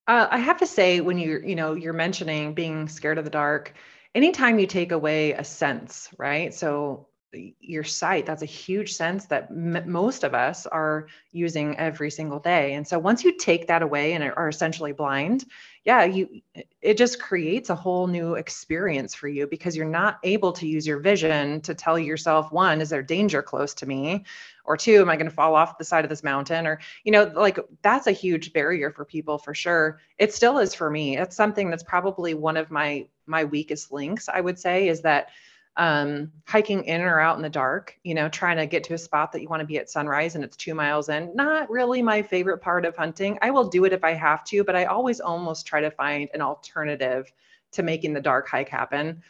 [0.08, 3.30] uh, I have to say, when you're, you know, you're mentioning being scared of the
[3.30, 3.74] dark,
[4.14, 6.54] anytime you take away a sense, right?
[6.54, 12.10] So your sight, that's a huge sense that m- most of us are using every
[12.10, 12.74] single day.
[12.74, 15.44] And so once you take that away and are essentially blind,
[15.84, 16.40] yeah, you
[16.80, 20.86] it just creates a whole new experience for you because you're not able to use
[20.86, 24.24] your vision to tell yourself one, is there danger close to me?
[24.64, 26.66] Or two, am I going to fall off the side of this mountain?
[26.66, 30.00] Or, you know, like that's a huge barrier for people for sure.
[30.18, 31.18] It still is for me.
[31.18, 35.28] It's something that's probably one of my my weakest links, I would say, is that
[35.76, 38.98] um, hiking in or out in the dark, you know, trying to get to a
[38.98, 41.34] spot that you want to be at sunrise and it's two miles in.
[41.34, 43.38] Not really my favorite part of hunting.
[43.42, 46.30] I will do it if I have to, but I always almost try to find
[46.32, 47.30] an alternative
[47.72, 49.22] to making the dark hike happen.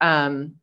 [0.00, 0.54] Um,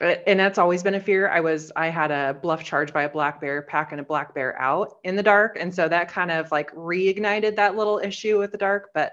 [0.00, 1.28] and that's always been a fear.
[1.28, 4.58] I was, I had a bluff charge by a black bear, packing a black bear
[4.58, 5.58] out in the dark.
[5.60, 8.90] And so that kind of like reignited that little issue with the dark.
[8.94, 9.12] But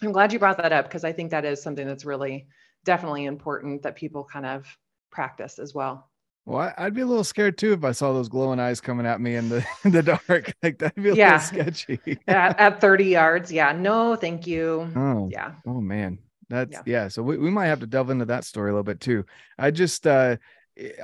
[0.00, 2.46] I'm glad you brought that up because I think that is something that's really
[2.84, 4.78] definitely important that people kind of
[5.12, 6.08] practice as well.
[6.44, 9.20] Well, I'd be a little scared too if I saw those glowing eyes coming at
[9.20, 10.52] me in the in the dark.
[10.62, 11.34] Like that'd be a yeah.
[11.34, 12.18] little sketchy.
[12.26, 13.52] at, at 30 yards.
[13.52, 13.72] Yeah.
[13.72, 14.90] No, thank you.
[14.96, 15.52] Oh, yeah.
[15.66, 16.18] Oh man.
[16.48, 16.82] That's yeah.
[16.86, 17.08] yeah.
[17.08, 19.24] So we, we might have to delve into that story a little bit too.
[19.58, 20.36] I just uh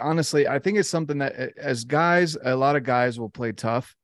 [0.00, 3.94] honestly, I think it's something that as guys, a lot of guys will play tough.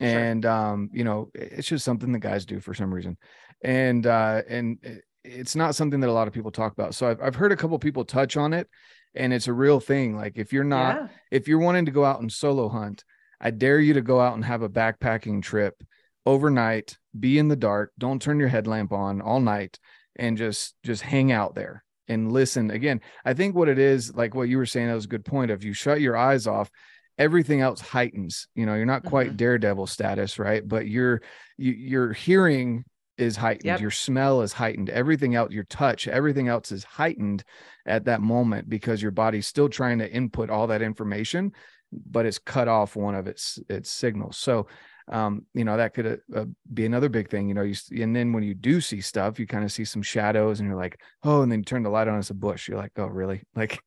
[0.00, 0.50] And sure.
[0.50, 3.18] um, you know, it's just something that guys do for some reason.
[3.62, 4.78] And uh and
[5.22, 6.94] it's not something that a lot of people talk about.
[6.94, 8.68] So I've I've heard a couple people touch on it
[9.14, 10.16] and it's a real thing.
[10.16, 11.08] Like if you're not, yeah.
[11.30, 13.04] if you're wanting to go out and solo hunt,
[13.40, 15.82] I dare you to go out and have a backpacking trip
[16.24, 19.78] overnight, be in the dark, don't turn your headlamp on all night
[20.16, 22.70] and just just hang out there and listen.
[22.70, 25.24] Again, I think what it is, like what you were saying, that was a good
[25.24, 26.70] point of you shut your eyes off,
[27.18, 28.48] everything else heightens.
[28.54, 29.36] You know, you're not quite mm-hmm.
[29.36, 30.66] daredevil status, right?
[30.66, 31.22] But you're
[31.58, 32.84] you, you're hearing
[33.18, 33.80] is heightened yep.
[33.80, 37.44] your smell is heightened everything else your touch everything else is heightened
[37.86, 41.52] at that moment because your body's still trying to input all that information
[41.92, 44.66] but it's cut off one of its its signals so
[45.10, 48.32] um you know that could uh, be another big thing you know you and then
[48.32, 51.42] when you do see stuff you kind of see some shadows and you're like oh
[51.42, 53.82] and then you turn the light on it's a bush you're like oh really like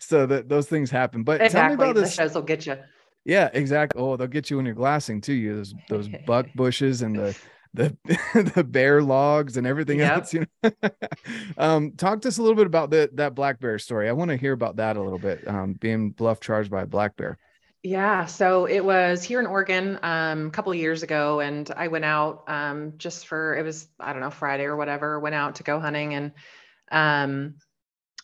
[0.00, 1.76] so that those things happen but exactly.
[1.76, 2.76] tell me about this the shows will get you
[3.24, 7.02] yeah exactly oh they'll get you when you're glassing too you those those buck bushes
[7.02, 7.36] and the
[7.74, 7.96] the
[8.54, 10.12] the bear logs and everything yep.
[10.12, 10.34] else.
[10.34, 10.70] You know,
[11.58, 14.08] um, talk to us a little bit about that that black bear story.
[14.08, 15.46] I want to hear about that a little bit.
[15.46, 17.38] Um, being bluff charged by a black bear.
[17.84, 21.88] Yeah, so it was here in Oregon um, a couple of years ago, and I
[21.88, 25.20] went out um, just for it was I don't know Friday or whatever.
[25.20, 26.32] Went out to go hunting and
[26.90, 27.54] um,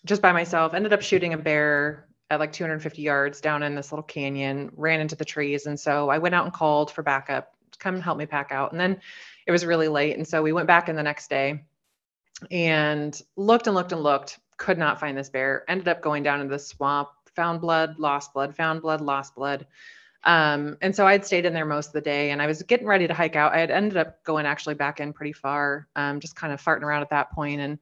[0.04, 0.74] just by myself.
[0.74, 4.70] Ended up shooting a bear at like 250 yards down in this little canyon.
[4.76, 7.54] Ran into the trees, and so I went out and called for backup.
[7.78, 9.00] Come help me pack out, and then
[9.46, 10.16] it was really late.
[10.16, 11.64] And so we went back in the next day
[12.50, 15.64] and looked and looked and looked, could not find this bear.
[15.68, 19.66] Ended up going down into the swamp, found blood, lost blood, found blood, lost blood.
[20.24, 22.87] Um, and so I'd stayed in there most of the day and I was getting
[22.87, 23.52] ready to hike out.
[23.52, 26.83] I had ended up going actually back in pretty far, um, just kind of farting
[26.83, 27.78] around at that point and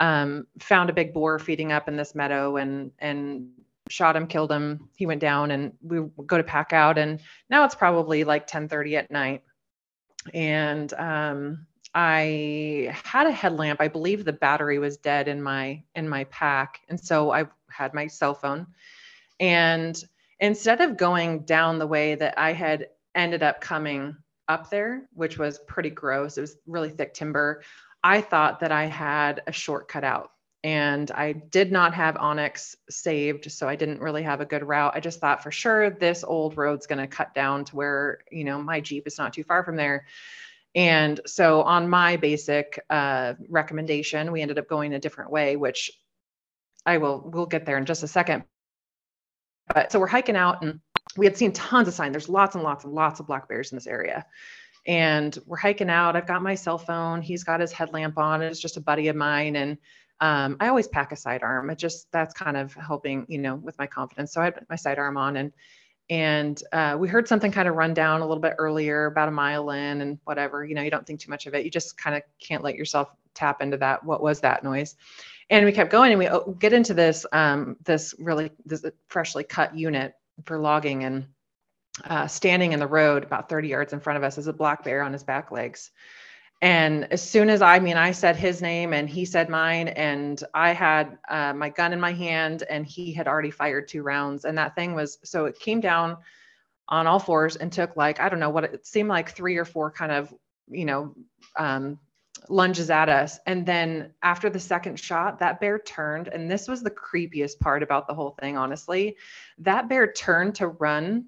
[0.00, 3.48] um, found a big boar feeding up in this meadow and, and
[3.88, 4.90] shot him, killed him.
[4.96, 6.98] He went down and we go to pack out.
[6.98, 9.42] And now it's probably like 10 30 at night
[10.34, 13.80] and um, I had a headlamp.
[13.80, 17.94] I believe the battery was dead in my in my pack, and so I had
[17.94, 18.66] my cell phone.
[19.40, 20.02] And
[20.40, 24.16] instead of going down the way that I had ended up coming
[24.48, 27.62] up there, which was pretty gross, it was really thick timber.
[28.02, 30.30] I thought that I had a shortcut out
[30.64, 34.92] and I did not have onX saved, so I didn't really have a good route.
[34.94, 38.44] I just thought for sure this old road's going to cut down to where you
[38.44, 40.06] know my Jeep is not too far from there.
[40.74, 45.90] And so on my basic uh, recommendation, we ended up going a different way, which
[46.84, 48.44] I will we'll get there in just a second.
[49.72, 50.80] But so we're hiking out and
[51.16, 52.12] we had seen tons of sign.
[52.12, 54.26] There's lots and lots and lots of black bears in this area.
[54.86, 56.16] And we're hiking out.
[56.16, 57.20] I've got my cell phone.
[57.20, 58.42] He's got his headlamp on.
[58.42, 59.56] It's just a buddy of mine.
[59.56, 59.76] And
[60.20, 61.70] um, I always pack a sidearm.
[61.70, 64.32] It just that's kind of helping, you know, with my confidence.
[64.32, 65.52] So I had my sidearm on and
[66.10, 69.32] and uh, we heard something kind of run down a little bit earlier, about a
[69.32, 70.64] mile in, and whatever.
[70.64, 71.64] You know, you don't think too much of it.
[71.64, 74.02] You just kind of can't let yourself tap into that.
[74.04, 74.96] What was that noise?
[75.50, 79.44] And we kept going and we oh, get into this, um, this really, this freshly
[79.44, 80.14] cut unit
[80.44, 81.26] for logging and
[82.04, 84.84] uh, standing in the road about 30 yards in front of us is a black
[84.84, 85.90] bear on his back legs.
[86.60, 90.42] And as soon as I mean, I said his name and he said mine, and
[90.54, 94.44] I had uh, my gun in my hand, and he had already fired two rounds.
[94.44, 96.16] And that thing was so it came down
[96.88, 99.64] on all fours and took like, I don't know what it seemed like three or
[99.64, 100.34] four kind of,
[100.68, 101.14] you know,
[101.56, 102.00] um,
[102.48, 103.38] lunges at us.
[103.46, 106.28] And then after the second shot, that bear turned.
[106.28, 109.16] And this was the creepiest part about the whole thing, honestly.
[109.58, 111.26] That bear turned to run,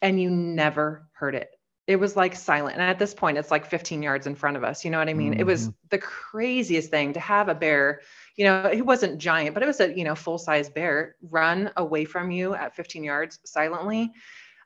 [0.00, 1.55] and you never heard it
[1.86, 2.74] it was like silent.
[2.74, 4.84] And at this point, it's like 15 yards in front of us.
[4.84, 5.32] You know what I mean?
[5.32, 5.40] Mm-hmm.
[5.40, 5.76] It was mm-hmm.
[5.90, 8.00] the craziest thing to have a bear,
[8.34, 11.70] you know, it wasn't giant, but it was a, you know, full size bear run
[11.76, 14.12] away from you at 15 yards silently.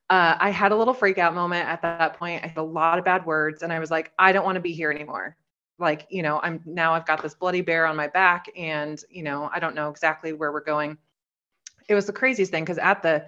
[0.09, 2.43] Uh, I had a little freak out moment at that point.
[2.43, 4.61] I had a lot of bad words and I was like, I don't want to
[4.61, 5.37] be here anymore.
[5.79, 9.23] Like, you know, I'm now I've got this bloody bear on my back and, you
[9.23, 10.97] know, I don't know exactly where we're going.
[11.89, 13.27] It was the craziest thing because at the,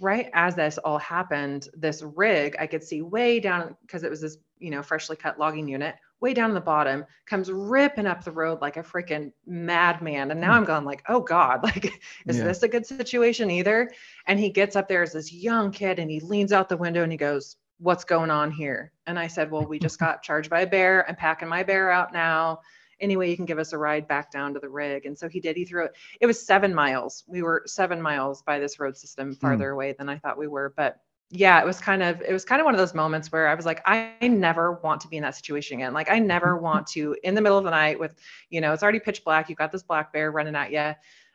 [0.00, 4.20] right as this all happened, this rig I could see way down because it was
[4.20, 8.32] this, you know, freshly cut logging unit, way down the bottom, comes ripping up the
[8.32, 10.30] road like a freaking madman.
[10.30, 10.58] And now hmm.
[10.58, 11.86] I'm going like, oh God, like,
[12.26, 12.44] is yeah.
[12.44, 13.90] this a good situation either?
[14.26, 17.02] And he gets up there as this young kid and he leans out the window
[17.02, 18.92] and he goes, What's going on here?
[19.06, 21.08] And I said, Well, we just got charged by a bear.
[21.08, 22.60] I'm packing my bear out now
[23.00, 25.06] anyway you can give us a ride back down to the rig.
[25.06, 27.24] And so he did he threw it it was seven miles.
[27.26, 29.34] We were seven miles by this road system hmm.
[29.34, 29.74] farther mm.
[29.74, 30.72] away than i thought we were.
[30.76, 31.00] But
[31.32, 33.54] yeah it was kind of it was kind of one of those moments where i
[33.54, 35.92] was like i never want to be in that situation again.
[35.92, 38.14] Like i never want to in the middle of the night with
[38.50, 39.48] you know it's already pitch black.
[39.48, 40.94] You've got this black bear running at you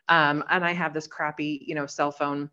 [0.10, 2.50] um, and i have this crappy you know cell phone.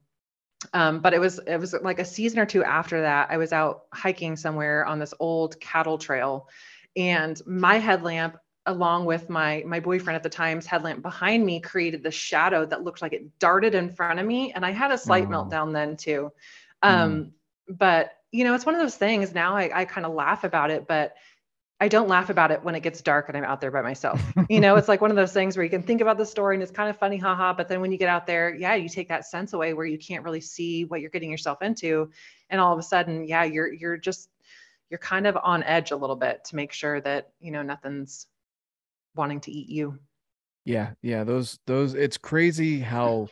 [0.75, 3.53] Um, but it was it was like a season or two after that i was
[3.53, 6.49] out hiking somewhere on this old cattle trail.
[6.95, 8.37] And my headlamp
[8.67, 12.85] along with my my boyfriend at the time's headlamp behind me created the shadow that
[12.85, 15.31] looked like it darted in front of me and i had a slight oh.
[15.31, 16.31] meltdown then too
[16.83, 17.31] um, mm.
[17.69, 20.71] but you know it's one of those things now i, I kind of laugh about
[20.71, 21.15] it but
[21.81, 24.23] i don't laugh about it when it gets dark and i'm out there by myself
[24.49, 26.55] you know it's like one of those things where you can think about the story
[26.55, 28.89] and it's kind of funny haha but then when you get out there yeah you
[28.89, 32.09] take that sense away where you can't really see what you're getting yourself into
[32.49, 34.29] and all of a sudden yeah you're you're just
[34.89, 38.29] you're kind of on edge a little bit to make sure that you know nothing's
[39.15, 39.99] wanting to eat you.
[40.65, 43.31] Yeah, yeah, those those it's crazy how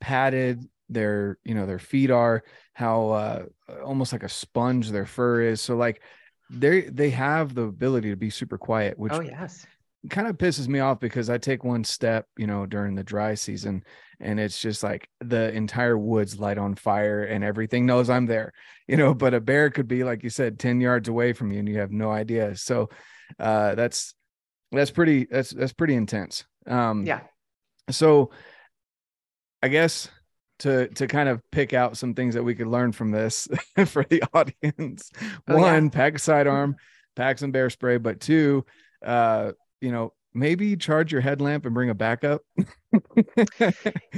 [0.00, 3.44] padded their, you know, their feet are, how uh
[3.84, 5.60] almost like a sponge their fur is.
[5.60, 6.02] So like
[6.48, 9.66] they they have the ability to be super quiet, which Oh yes.
[10.10, 13.34] kind of pisses me off because I take one step, you know, during the dry
[13.34, 13.84] season
[14.20, 18.52] and it's just like the entire woods light on fire and everything knows I'm there,
[18.88, 21.60] you know, but a bear could be like you said 10 yards away from you
[21.60, 22.56] and you have no idea.
[22.56, 22.90] So
[23.38, 24.14] uh that's
[24.72, 26.44] that's pretty that's that's pretty intense.
[26.66, 27.20] Um yeah.
[27.90, 28.30] so
[29.62, 30.08] i guess
[30.60, 33.48] to to kind of pick out some things that we could learn from this
[33.86, 35.10] for the audience.
[35.48, 35.90] Oh, one yeah.
[35.90, 36.76] pack a sidearm
[37.16, 37.98] pack some bear spray.
[37.98, 38.64] But two
[39.04, 42.42] uh you know maybe charge your headlamp and bring a backup.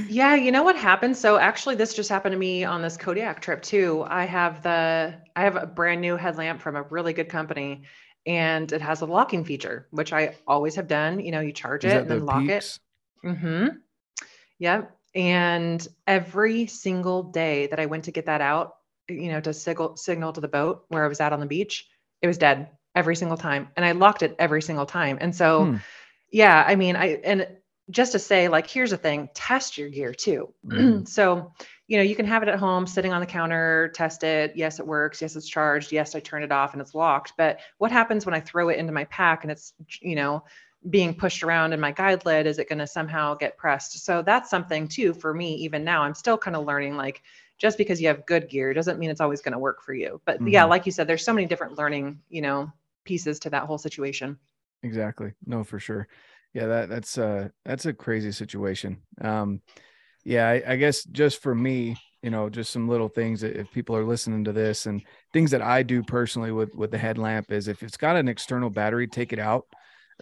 [0.08, 1.16] Yeah you know what happened?
[1.16, 4.04] So actually this just happened to me on this kodiak trip too.
[4.06, 7.82] I have the i have a brand new headlamp from a really good company
[8.26, 11.20] and it has a locking feature, which I always have done.
[11.20, 12.80] You know, you charge it and then lock peaks?
[13.22, 13.28] it.
[13.28, 13.66] Mm-hmm.
[14.58, 14.96] Yep.
[15.14, 18.76] And every single day that I went to get that out,
[19.08, 21.88] you know, to signal signal to the boat where I was at on the beach,
[22.20, 23.68] it was dead every single time.
[23.76, 25.18] And I locked it every single time.
[25.20, 25.76] And so hmm.
[26.30, 27.48] yeah, I mean, I and
[27.90, 30.54] just to say, like, here's the thing, test your gear too.
[30.66, 31.04] Mm-hmm.
[31.06, 31.52] so
[31.92, 34.56] you know, you can have it at home sitting on the counter, test it.
[34.56, 35.20] Yes, it works.
[35.20, 35.92] Yes, it's charged.
[35.92, 37.34] Yes, I turn it off and it's locked.
[37.36, 40.42] But what happens when I throw it into my pack and it's, you know,
[40.88, 42.46] being pushed around in my guide lid?
[42.46, 44.06] Is it going to somehow get pressed?
[44.06, 46.02] So that's something too for me, even now.
[46.02, 47.20] I'm still kind of learning like,
[47.58, 50.18] just because you have good gear doesn't mean it's always going to work for you.
[50.24, 50.48] But mm-hmm.
[50.48, 52.72] yeah, like you said, there's so many different learning, you know,
[53.04, 54.38] pieces to that whole situation.
[54.82, 55.34] Exactly.
[55.44, 56.08] No, for sure.
[56.54, 59.02] Yeah, that that's uh that's a crazy situation.
[59.20, 59.60] Um
[60.24, 63.70] yeah, I, I, guess just for me, you know, just some little things that if
[63.72, 65.02] people are listening to this and
[65.32, 68.70] things that I do personally with with the headlamp is if it's got an external
[68.70, 69.66] battery, take it out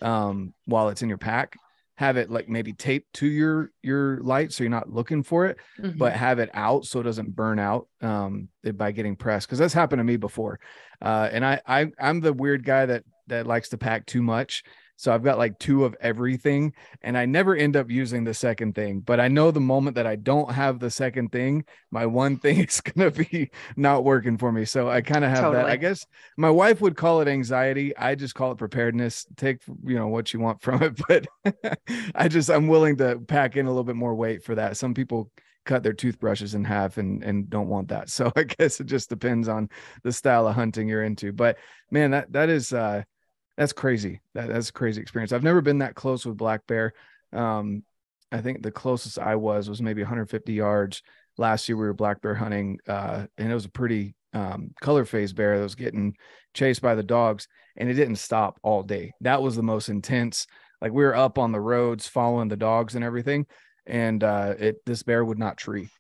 [0.01, 1.57] um, while it's in your pack.
[1.97, 5.59] Have it like maybe taped to your your light so you're not looking for it,
[5.79, 5.99] mm-hmm.
[5.99, 9.47] but have it out so it doesn't burn out um, by getting pressed.
[9.47, 10.61] Because that's happened to me before,
[11.03, 14.65] uh, and I, I I'm the weird guy that that likes to pack too much
[15.01, 18.75] So I've got like two of everything and I never end up using the second
[18.75, 19.01] thing.
[19.01, 22.59] But I know the moment that I don't have the second thing, my one thing
[22.59, 24.67] is going to be not working for me.
[24.67, 25.65] So I kind of have totally.
[25.65, 25.71] that.
[25.71, 27.97] I guess my wife would call it anxiety.
[27.97, 29.27] I just call it preparedness.
[29.39, 31.01] Take, you know, what you want from it.
[31.09, 31.79] But
[32.15, 34.77] I just, I'm willing to pack in a little bit more weight for that.
[34.77, 35.31] Some people
[35.65, 38.11] cut their toothbrushes in half and and don't want that.
[38.11, 39.71] So I guess it just depends on
[40.03, 41.33] the style of hunting you're into.
[41.33, 41.57] But
[41.91, 43.03] man, that that is uh
[43.61, 44.23] that's crazy.
[44.33, 45.33] That, that's a crazy experience.
[45.33, 46.95] I've never been that close with black bear.
[47.31, 47.83] Um,
[48.33, 51.03] I think the closest I was was maybe 150 yards.
[51.37, 55.05] Last year we were black bear hunting, uh, and it was a pretty um, color
[55.05, 56.17] phase bear that was getting
[56.55, 59.13] chased by the dogs, and it didn't stop all day.
[59.21, 60.47] That was the most intense.
[60.81, 63.45] Like we were up on the roads following the dogs and everything,
[63.85, 65.91] and uh, it this bear would not tree.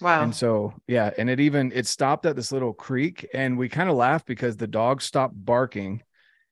[0.00, 0.24] Wow.
[0.24, 3.88] And so yeah, and it even it stopped at this little creek, and we kind
[3.88, 6.02] of laughed because the dogs stopped barking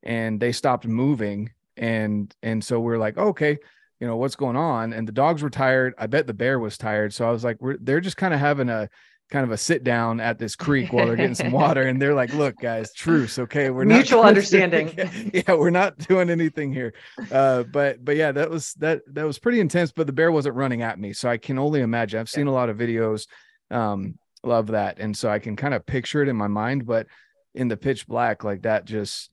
[0.03, 1.51] and they stopped moving.
[1.77, 3.59] And and so we're like okay
[4.03, 4.93] you know what's going on?
[4.93, 5.95] And the dogs were tired.
[5.97, 7.15] I bet the bear was tired.
[7.15, 8.89] So i was like we're they're just kind of having a
[9.31, 11.83] kind of a sit down at this creek while they're getting some water.
[11.83, 13.71] And they're like look guys truce okay?
[13.71, 14.93] We're mutual not understanding.
[15.33, 16.95] Yeah we're not doing anything here.
[17.31, 20.57] Uh, but but yeah that was that that was pretty intense but the bear wasn't
[20.57, 21.13] running at me.
[21.13, 22.19] So i can only imagine.
[22.19, 23.29] I've seen a lot of videos
[23.71, 24.99] um love that.
[24.99, 27.07] And so i can kind of picture it in my mind but
[27.55, 29.31] in the pitch black like that just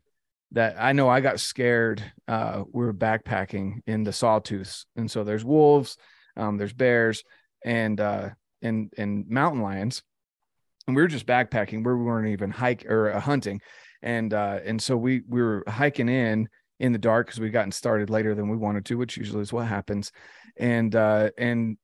[0.52, 2.04] that I know I got scared.
[2.28, 5.97] Uh, we were backpacking in the sawtooths, and so there's wolves,
[6.36, 7.24] um, there's bears,
[7.64, 8.30] and uh,
[8.62, 10.02] and and mountain lions,
[10.88, 11.86] and we were just backpacking.
[11.86, 13.62] We weren't even hike or uh, hunting,
[14.02, 17.72] and uh, and so we we were hiking in in the dark because we gotten
[17.72, 20.12] started later than we wanted to, which usually is what happens,
[20.58, 21.78] and uh, and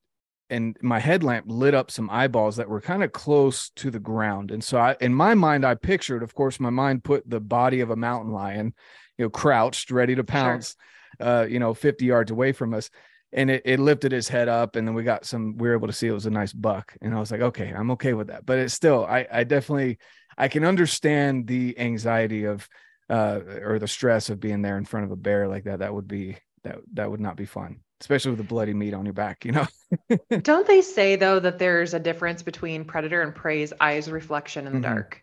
[0.49, 4.51] and my headlamp lit up some eyeballs that were kind of close to the ground.
[4.51, 7.81] And so I in my mind I pictured, of course, my mind put the body
[7.81, 8.73] of a mountain lion,
[9.17, 10.75] you know, crouched, ready to pounce,
[11.19, 11.27] sure.
[11.27, 12.89] uh, you know, 50 yards away from us.
[13.33, 15.87] And it, it lifted his head up, and then we got some, we were able
[15.87, 16.95] to see it was a nice buck.
[17.01, 18.45] And I was like, okay, I'm okay with that.
[18.45, 19.97] But it's still, I I definitely
[20.37, 22.67] I can understand the anxiety of
[23.09, 25.79] uh or the stress of being there in front of a bear like that.
[25.79, 29.05] That would be that that would not be fun especially with the bloody meat on
[29.05, 29.67] your back, you know.
[30.41, 34.73] Don't they say though that there's a difference between predator and prey's eyes reflection in
[34.73, 34.95] the mm-hmm.
[34.95, 35.21] dark?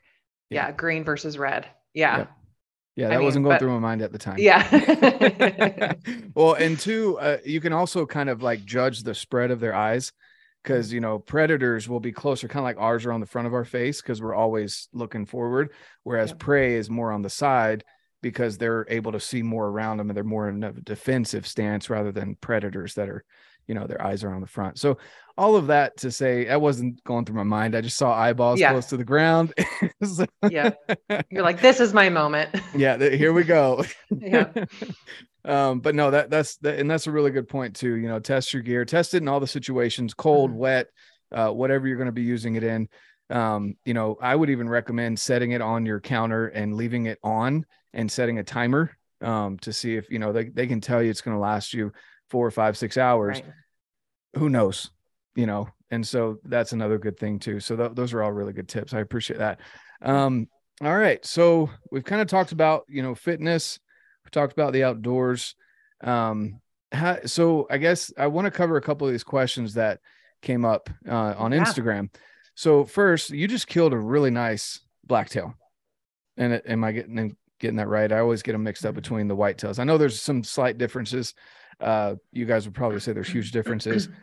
[0.51, 0.67] Yeah.
[0.67, 0.73] yeah.
[0.73, 1.67] green versus red.
[1.95, 2.19] Yeah.
[2.19, 2.27] Yeah,
[2.97, 4.37] yeah that I wasn't going but, through my mind at the time.
[4.39, 5.95] Yeah.
[6.35, 9.75] well, and two, uh, you can also kind of like judge the spread of their
[9.75, 10.13] eyes
[10.63, 13.47] because you know predators will be closer kind of like ours are on the front
[13.47, 15.71] of our face because we're always looking forward
[16.05, 16.39] whereas yep.
[16.39, 17.83] prey is more on the side
[18.23, 21.91] because they're able to see more around them and they're more in a defensive stance
[21.91, 23.25] rather than predators that are,
[23.67, 24.79] you know, their eyes are on the front.
[24.79, 24.99] So
[25.37, 27.75] all of that to say, that wasn't going through my mind.
[27.75, 28.71] I just saw eyeballs yeah.
[28.71, 29.53] close to the ground.
[30.05, 30.71] so, yeah.
[31.31, 32.55] You're like, this is my moment.
[32.77, 32.97] yeah.
[32.97, 33.85] Th- here we go.
[34.11, 34.53] yeah.
[35.45, 37.97] um, but no, that that's that, and that's a really good point too.
[37.97, 40.59] You know, test your gear, test it in all the situations, cold, mm-hmm.
[40.59, 40.87] wet,
[41.33, 42.89] uh, whatever you're going to be using it in.
[43.31, 47.19] Um, you know, I would even recommend setting it on your counter and leaving it
[47.23, 51.03] on and setting a timer um, to see if you know they, they can tell
[51.03, 51.93] you it's going to last you
[52.31, 53.41] four or five six hours.
[53.41, 53.53] Right.
[54.35, 54.91] who knows
[55.35, 55.69] you know?
[55.91, 57.61] And so that's another good thing too.
[57.61, 58.95] So th- those are all really good tips.
[58.95, 59.61] I appreciate that.
[60.01, 60.49] Um,
[60.83, 61.25] all right.
[61.25, 63.79] So we've kind of talked about you know fitness.
[64.25, 65.55] We talked about the outdoors.
[66.03, 70.01] Um, how, so i guess i want to cover a couple of these questions that
[70.43, 71.65] came up uh, on yeah.
[71.65, 72.13] instagram.
[72.55, 75.55] So first you just killed a really nice blacktail.
[76.37, 78.13] And am i getting getting that right.
[78.13, 79.79] I always get them mixed up between the whitetails.
[79.79, 81.33] I know there's some slight differences.
[81.81, 84.11] Uh, you guys would probably say there's huge differences.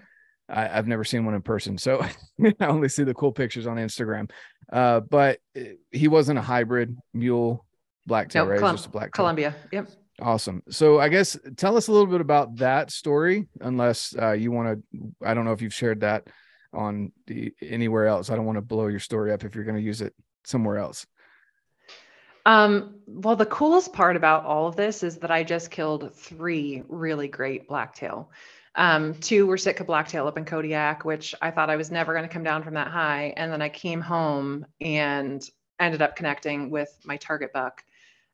[0.50, 2.04] I, have never seen one in person, so
[2.60, 4.32] I only see the cool pictures on Instagram.
[4.72, 5.40] Uh, but
[5.92, 7.66] he wasn't a hybrid mule
[8.08, 8.60] blacktail, nope, right?
[8.60, 9.56] Colum- just a black Columbia.
[9.72, 9.90] Yep.
[10.22, 10.64] Awesome.
[10.70, 14.84] So I guess tell us a little bit about that story, unless uh, you want
[14.92, 15.14] to.
[15.24, 16.28] I don't know if you've shared that
[16.74, 18.30] on the anywhere else.
[18.30, 20.14] I don't want to blow your story up if you're going to use it
[20.46, 21.06] somewhere else.
[22.50, 26.82] Um, well, the coolest part about all of this is that I just killed three
[26.88, 28.32] really great blacktail.
[28.74, 32.28] Um, two were Sitka blacktail up in Kodiak, which I thought I was never going
[32.28, 33.36] to come down from that high.
[33.38, 35.47] And then I came home and
[35.80, 37.84] ended up connecting with my target buck.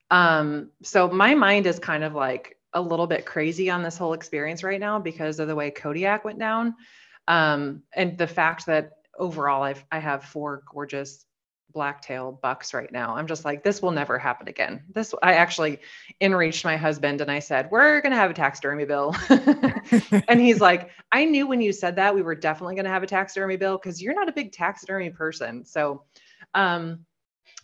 [0.09, 4.13] Um, so my mind is kind of like a little bit crazy on this whole
[4.13, 6.75] experience right now because of the way Kodiak went down.
[7.27, 11.24] Um, and the fact that overall I've, I have four gorgeous
[11.75, 13.15] blacktail bucks right now.
[13.15, 14.81] I'm just like, this will never happen again.
[14.91, 15.81] This, I actually
[16.19, 19.15] enraged my husband and I said, we're going to have a taxidermy bill.
[20.27, 23.03] and he's like, I knew when you said that we were definitely going to have
[23.03, 25.63] a taxidermy bill because you're not a big taxidermy person.
[25.65, 26.03] So,
[26.55, 27.05] um,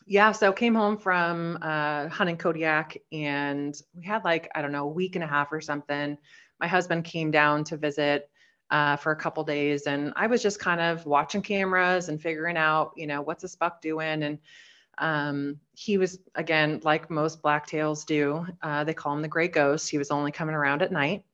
[0.06, 4.86] Yeah, so came home from uh, hunting Kodiak, and we had like I don't know
[4.86, 6.18] a week and a half or something.
[6.60, 8.30] My husband came down to visit
[8.72, 12.58] uh, for a couple days, and I was just kind of watching cameras and figuring
[12.58, 14.40] out, you know, what's this buck doing, and
[14.98, 18.46] um, he was again like most blacktails do.
[18.62, 19.90] Uh, they call him the gray ghost.
[19.90, 21.26] He was only coming around at night,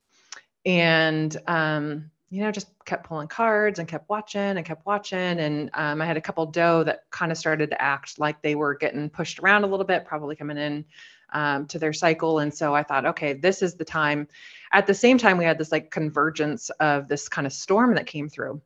[0.66, 5.18] and um, you know, just kept pulling cards and kept watching and kept watching.
[5.40, 8.56] And um, I had a couple doe that kind of started to act like they
[8.56, 10.86] were getting pushed around a little bit, probably coming in
[11.34, 12.40] um, to their cycle.
[12.40, 14.28] And so I thought, okay, this is the time.
[14.72, 18.06] At the same time, we had this like convergence of this kind of storm that
[18.06, 18.62] came through.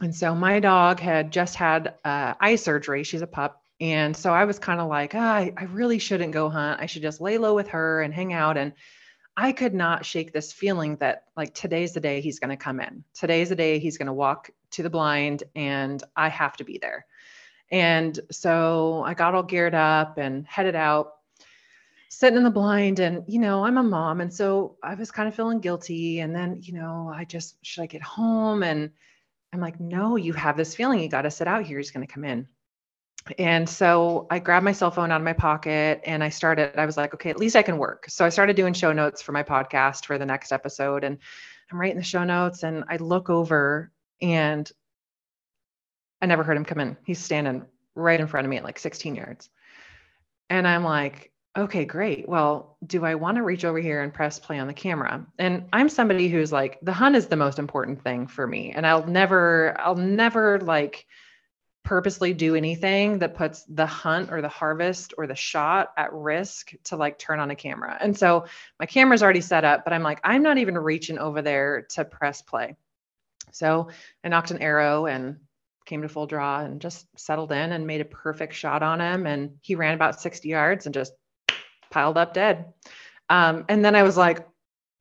[0.00, 3.04] And so my dog had just had uh, eye surgery.
[3.04, 3.62] She's a pup.
[3.80, 6.80] And so I was kind of like, oh, I, I really shouldn't go hunt.
[6.80, 8.56] I should just lay low with her and hang out.
[8.56, 8.72] And
[9.36, 12.80] I could not shake this feeling that like today's the day he's going to come
[12.80, 13.04] in.
[13.14, 16.78] Today's the day he's going to walk to the blind and I have to be
[16.78, 17.06] there.
[17.70, 21.12] And so I got all geared up and headed out,
[22.10, 23.00] sitting in the blind.
[23.00, 24.20] And, you know, I'm a mom.
[24.20, 26.20] And so I was kind of feeling guilty.
[26.20, 28.62] And then, you know, I just, should I get home?
[28.62, 28.90] And
[29.54, 31.00] I'm like, no, you have this feeling.
[31.00, 31.78] You got to sit out here.
[31.78, 32.46] He's going to come in
[33.38, 36.86] and so I grabbed my cell phone out of my pocket and I started, I
[36.86, 38.06] was like, okay, at least I can work.
[38.08, 41.04] So I started doing show notes for my podcast for the next episode.
[41.04, 41.18] And
[41.70, 43.92] I'm writing the show notes and I look over
[44.22, 44.70] and
[46.22, 46.96] I never heard him come in.
[47.04, 49.50] He's standing right in front of me at like 16 yards.
[50.48, 52.28] And I'm like, okay, great.
[52.28, 55.26] Well, do I want to reach over here and press play on the camera?
[55.38, 58.72] And I'm somebody who's like, the hunt is the most important thing for me.
[58.72, 61.06] And I'll never, I'll never like,
[61.82, 66.72] purposely do anything that puts the hunt or the harvest or the shot at risk
[66.84, 67.96] to like turn on a camera.
[68.00, 68.46] And so
[68.78, 72.04] my camera's already set up, but I'm like, I'm not even reaching over there to
[72.04, 72.76] press play.
[73.52, 73.88] So
[74.22, 75.38] I knocked an arrow and
[75.86, 79.26] came to full draw and just settled in and made a perfect shot on him.
[79.26, 81.12] And he ran about 60 yards and just
[81.90, 82.72] piled up dead.
[83.28, 84.46] Um, and then I was like,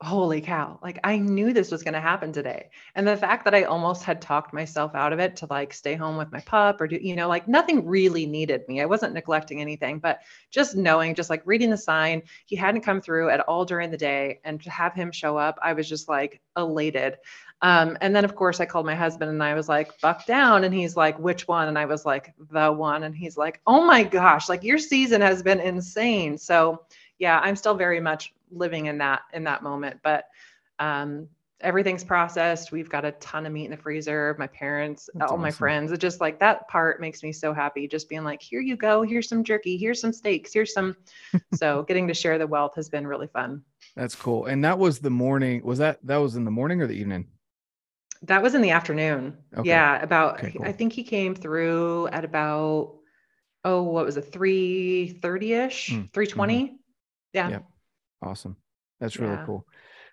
[0.01, 2.69] holy cow like i knew this was going to happen today.
[2.95, 5.95] And the fact that i almost had talked myself out of it to like stay
[5.95, 8.79] home with my pup or do you know like nothing really needed me.
[8.79, 10.21] I wasn't neglecting anything but
[10.51, 13.97] just knowing just like reading the sign he hadn't come through at all during the
[13.97, 17.17] day and to have him show up i was just like elated
[17.61, 20.63] um, and then of course i called my husband and i was like buck down.
[20.63, 21.67] And he's like which one?
[21.67, 23.03] And i was like the one.
[23.03, 26.37] And he's like oh my gosh like your season has been insane.
[26.37, 26.83] So
[27.17, 29.99] yeah i'm still very much living in that in that moment.
[30.03, 30.25] But
[30.79, 31.27] um
[31.61, 32.71] everything's processed.
[32.71, 34.33] We've got a ton of meat in the freezer.
[34.39, 35.41] My parents That's all awesome.
[35.41, 37.89] my friends it just like that part makes me so happy.
[37.89, 39.01] Just being like here you go.
[39.01, 39.75] Here's some jerky.
[39.75, 40.53] Here's some steaks.
[40.53, 40.95] Here's some
[41.55, 43.63] so getting to share the wealth has been really fun.
[43.97, 44.45] That's cool.
[44.45, 47.27] And that was the morning was that that was in the morning or the evening
[48.23, 49.69] that was in the afternoon okay.
[49.69, 50.65] yeah about okay, cool.
[50.65, 52.97] i think he came through at about
[53.63, 56.13] oh what was it 330ish mm.
[56.13, 56.75] 320 mm-hmm.
[57.33, 57.49] yeah.
[57.49, 57.59] yeah
[58.21, 58.57] Awesome.
[58.99, 59.45] That's really yeah.
[59.45, 59.65] cool.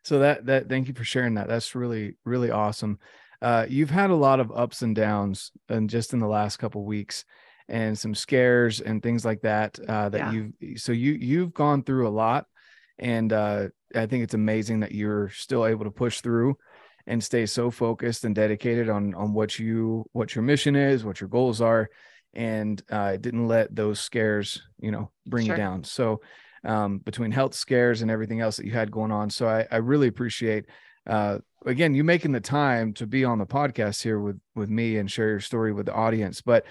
[0.02, 1.48] So that that thank you for sharing that.
[1.48, 2.98] That's really really awesome.
[3.42, 6.84] Uh, you've had a lot of ups and downs, and just in the last couple
[6.84, 7.24] weeks,
[7.68, 9.78] and some scares and things like that.
[9.80, 10.44] Uh, that yeah.
[10.60, 12.46] you've so you you've gone through a lot,
[12.98, 16.56] and uh, I think it's amazing that you're still able to push through
[17.06, 21.20] and stay so focused and dedicated on on what you what your mission is, what
[21.20, 21.88] your goals are,
[22.34, 25.54] and uh, didn't let those scares you know bring sure.
[25.54, 25.84] you down.
[25.84, 26.20] So
[26.64, 29.30] um, between health scares and everything else that you had going on.
[29.30, 30.66] So I, I really appreciate
[31.06, 34.96] uh, again you making the time to be on the podcast here with with me
[34.96, 36.40] and share your story with the audience.
[36.40, 36.66] But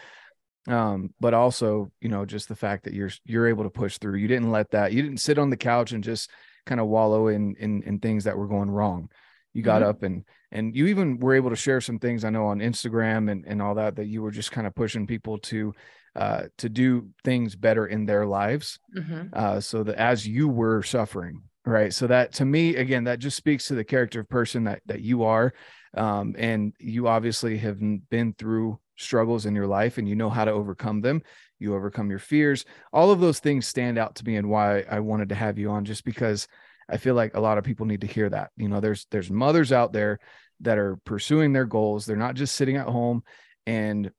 [0.67, 4.17] um, but also you know just the fact that you're you're able to push through.
[4.17, 4.91] You didn't let that.
[4.91, 6.29] You didn't sit on the couch and just
[6.65, 9.09] kind of wallow in in in things that were going wrong.
[9.55, 9.89] You got mm-hmm.
[9.89, 13.31] up and and you even were able to share some things I know on Instagram
[13.31, 15.73] and and all that that you were just kind of pushing people to
[16.13, 18.79] uh, to do things better in their lives.
[18.97, 19.27] Mm-hmm.
[19.31, 21.93] Uh, so that as you were suffering, right?
[21.93, 24.99] So that to me, again, that just speaks to the character of person that that
[24.99, 25.53] you are,
[25.95, 27.79] um, and you obviously have
[28.09, 31.21] been through struggles in your life, and you know how to overcome them.
[31.59, 32.65] You overcome your fears.
[32.91, 35.69] All of those things stand out to me, and why I wanted to have you
[35.71, 36.45] on, just because
[36.89, 38.51] I feel like a lot of people need to hear that.
[38.57, 40.19] You know, there's there's mothers out there
[40.61, 42.05] that are pursuing their goals.
[42.05, 43.23] They're not just sitting at home
[43.65, 44.11] and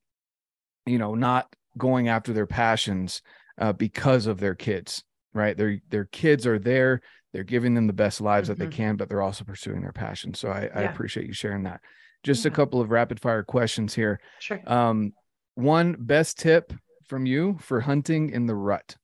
[0.86, 3.22] you know not going after their passions
[3.58, 5.04] uh, because of their kids
[5.34, 7.00] right their their kids are there
[7.32, 8.58] they're giving them the best lives mm-hmm.
[8.58, 8.82] that they mm-hmm.
[8.82, 10.70] can but they're also pursuing their passion so i, yeah.
[10.74, 11.80] I appreciate you sharing that
[12.22, 12.50] just yeah.
[12.50, 15.12] a couple of rapid fire questions here sure um
[15.54, 16.72] one best tip
[17.06, 18.96] from you for hunting in the rut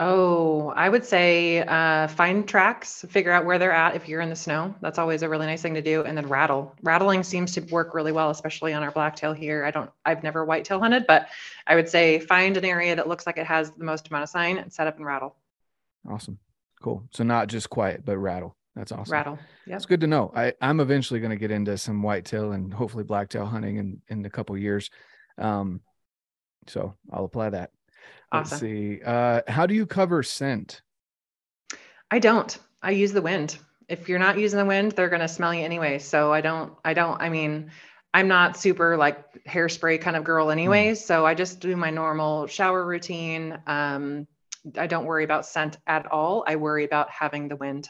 [0.00, 4.28] Oh, I would say uh, find tracks, figure out where they're at if you're in
[4.28, 4.72] the snow.
[4.80, 6.04] That's always a really nice thing to do.
[6.04, 6.72] And then rattle.
[6.84, 9.64] Rattling seems to work really well, especially on our blacktail here.
[9.64, 11.28] I don't, I've never whitetail hunted, but
[11.66, 14.28] I would say find an area that looks like it has the most amount of
[14.28, 15.34] sign and set up and rattle.
[16.08, 16.38] Awesome.
[16.80, 17.02] Cool.
[17.10, 18.56] So not just quiet, but rattle.
[18.76, 19.12] That's awesome.
[19.12, 19.38] Rattle.
[19.66, 19.74] Yeah.
[19.74, 20.30] It's good to know.
[20.32, 24.24] I, I'm eventually going to get into some whitetail and hopefully blacktail hunting in, in
[24.24, 24.90] a couple years.
[25.38, 25.80] Um,
[26.68, 27.72] so I'll apply that.
[28.30, 28.50] Awesome.
[28.50, 29.00] Let's see.
[29.04, 30.82] Uh, how do you cover scent?
[32.10, 32.58] I don't.
[32.82, 33.58] I use the wind.
[33.88, 35.98] If you're not using the wind, they're going to smell you anyway.
[35.98, 37.70] So I don't, I don't, I mean,
[38.12, 41.00] I'm not super like hairspray kind of girl anyways.
[41.00, 41.04] Mm.
[41.04, 43.58] So I just do my normal shower routine.
[43.66, 44.26] Um,
[44.76, 46.44] I don't worry about scent at all.
[46.46, 47.88] I worry about having the wind.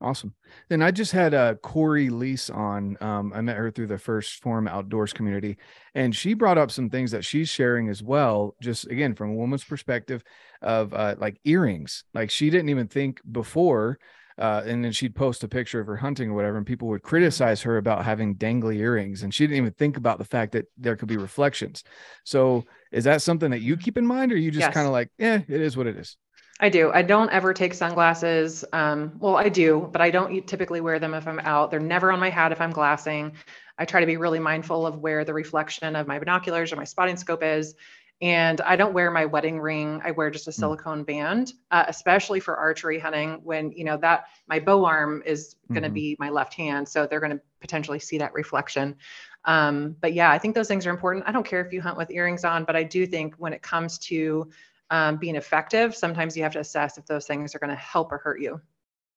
[0.00, 0.34] Awesome.
[0.68, 2.96] Then I just had uh, Corey Lease on.
[3.00, 5.56] Um, I met her through the first Forum Outdoors community,
[5.92, 8.54] and she brought up some things that she's sharing as well.
[8.62, 10.22] Just again from a woman's perspective
[10.62, 12.04] of uh, like earrings.
[12.14, 13.98] Like she didn't even think before,
[14.38, 17.02] uh, and then she'd post a picture of her hunting or whatever, and people would
[17.02, 20.66] criticize her about having dangly earrings, and she didn't even think about the fact that
[20.76, 21.82] there could be reflections.
[22.24, 24.74] So, is that something that you keep in mind, or you just yes.
[24.74, 26.16] kind of like, yeah, it is what it is?
[26.60, 26.90] I do.
[26.92, 28.64] I don't ever take sunglasses.
[28.72, 31.70] Um, well, I do, but I don't typically wear them if I'm out.
[31.70, 33.32] They're never on my hat if I'm glassing.
[33.78, 36.84] I try to be really mindful of where the reflection of my binoculars or my
[36.84, 37.76] spotting scope is.
[38.20, 40.00] And I don't wear my wedding ring.
[40.04, 40.60] I wear just a hmm.
[40.60, 41.06] silicone mm.
[41.06, 45.82] band, uh, especially for archery hunting when, you know, that my bow arm is going
[45.82, 45.94] to mm-hmm.
[45.94, 46.88] be my left hand.
[46.88, 48.96] So they're going to potentially see that reflection.
[49.44, 51.28] Um, but yeah, I think those things are important.
[51.28, 53.62] I don't care if you hunt with earrings on, but I do think when it
[53.62, 54.50] comes to
[54.90, 58.12] um, being effective, sometimes you have to assess if those things are going to help
[58.12, 58.60] or hurt you.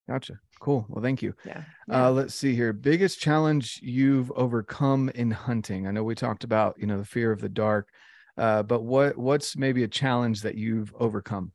[0.10, 0.40] Gotcha.
[0.60, 0.86] Cool.
[0.90, 1.34] Well, thank you.
[1.46, 1.64] Yeah.
[1.88, 2.08] yeah.
[2.08, 2.74] Uh, let's see here.
[2.74, 5.88] Biggest challenge you've overcome in hunting.
[5.88, 7.90] I know we talked about, you know, the fear of the dark,
[8.38, 11.52] uh, but what what's maybe a challenge that you've overcome?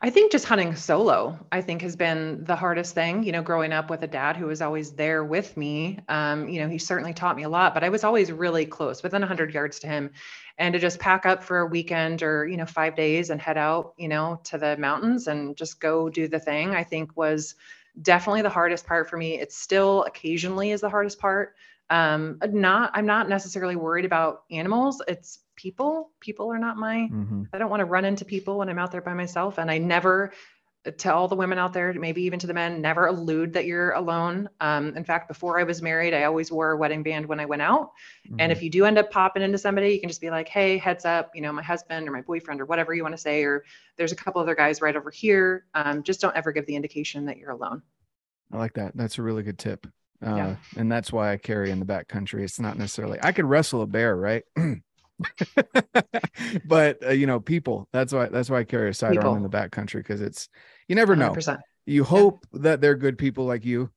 [0.00, 3.22] I think just hunting solo, I think has been the hardest thing.
[3.22, 5.98] You know, growing up with a dad who was always there with me.
[6.08, 9.02] Um, you know, he certainly taught me a lot, but I was always really close,
[9.02, 10.10] within 100 yards to him.
[10.58, 13.58] And to just pack up for a weekend or, you know, five days and head
[13.58, 17.54] out, you know, to the mountains and just go do the thing, I think was
[18.02, 19.38] definitely the hardest part for me.
[19.40, 21.54] It still occasionally is the hardest part.
[21.90, 25.02] Um, not, I'm not necessarily worried about animals.
[25.08, 26.10] It's people.
[26.20, 27.42] People are not my, mm-hmm.
[27.52, 29.58] I don't want to run into people when I'm out there by myself.
[29.58, 30.32] And I never,
[30.84, 33.90] to all the women out there, maybe even to the men, never allude that you're
[33.90, 34.48] alone.
[34.60, 37.44] Um, in fact, before I was married, I always wore a wedding band when I
[37.44, 37.90] went out.
[38.26, 38.36] Mm-hmm.
[38.38, 40.78] And if you do end up popping into somebody, you can just be like, hey,
[40.78, 43.42] heads up, you know, my husband or my boyfriend or whatever you want to say,
[43.42, 43.64] or
[43.96, 45.66] there's a couple other guys right over here.
[45.74, 47.82] Um, just don't ever give the indication that you're alone.
[48.52, 48.96] I like that.
[48.96, 49.86] That's a really good tip.
[50.24, 50.56] Uh, yeah.
[50.76, 52.44] And that's why I carry in the back country.
[52.44, 54.44] It's not necessarily, I could wrestle a bear, right?
[56.64, 57.88] but uh, you know, people.
[57.92, 58.26] That's why.
[58.26, 59.34] That's why I carry a sidearm people.
[59.36, 60.48] in the back country because it's
[60.86, 61.32] you never know.
[61.32, 61.58] 100%.
[61.86, 62.60] You hope yeah.
[62.62, 63.90] that they're good people like you,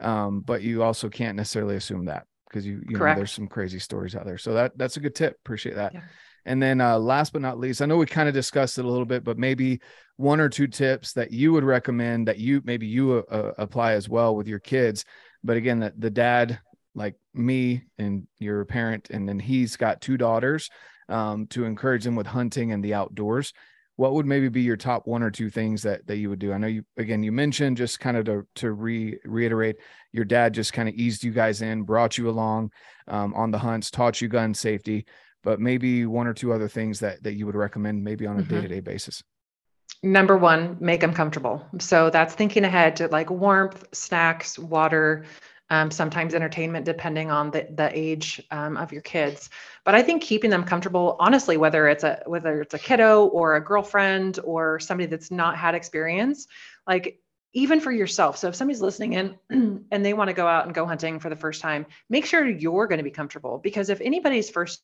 [0.00, 3.16] um, but you also can't necessarily assume that because you you Correct.
[3.16, 4.38] know there's some crazy stories out there.
[4.38, 5.36] So that that's a good tip.
[5.44, 5.94] Appreciate that.
[5.94, 6.00] Yeah.
[6.46, 8.88] And then uh, last but not least, I know we kind of discussed it a
[8.88, 9.80] little bit, but maybe
[10.16, 13.92] one or two tips that you would recommend that you maybe you uh, uh apply
[13.92, 15.04] as well with your kids.
[15.42, 16.60] But again, that the dad
[16.94, 20.70] like me and you're a parent and then he's got two daughters
[21.08, 23.52] um, to encourage them with hunting and the outdoors.
[23.96, 26.52] What would maybe be your top one or two things that that you would do?
[26.52, 29.76] I know you again you mentioned just kind of to to re, reiterate
[30.12, 32.72] your dad just kind of eased you guys in brought you along
[33.06, 35.06] um, on the hunts taught you gun safety
[35.44, 38.42] but maybe one or two other things that that you would recommend maybe on a
[38.42, 38.54] mm-hmm.
[38.54, 39.22] day-to-day basis.
[40.02, 41.64] Number one make them comfortable.
[41.78, 45.24] So that's thinking ahead to like warmth snacks water
[45.74, 49.50] um, sometimes entertainment depending on the, the age um, of your kids.
[49.84, 53.56] But i think keeping them comfortable honestly whether it's a whether it's a kiddo or
[53.56, 56.46] a girlfriend or somebody that's not had experience
[56.86, 57.20] like
[57.56, 58.36] even for yourself.
[58.36, 59.38] So if somebody's listening in
[59.92, 62.48] and they want to go out and go hunting for the first time make sure
[62.48, 63.58] you're going to be comfortable.
[63.58, 64.82] Because if anybody's first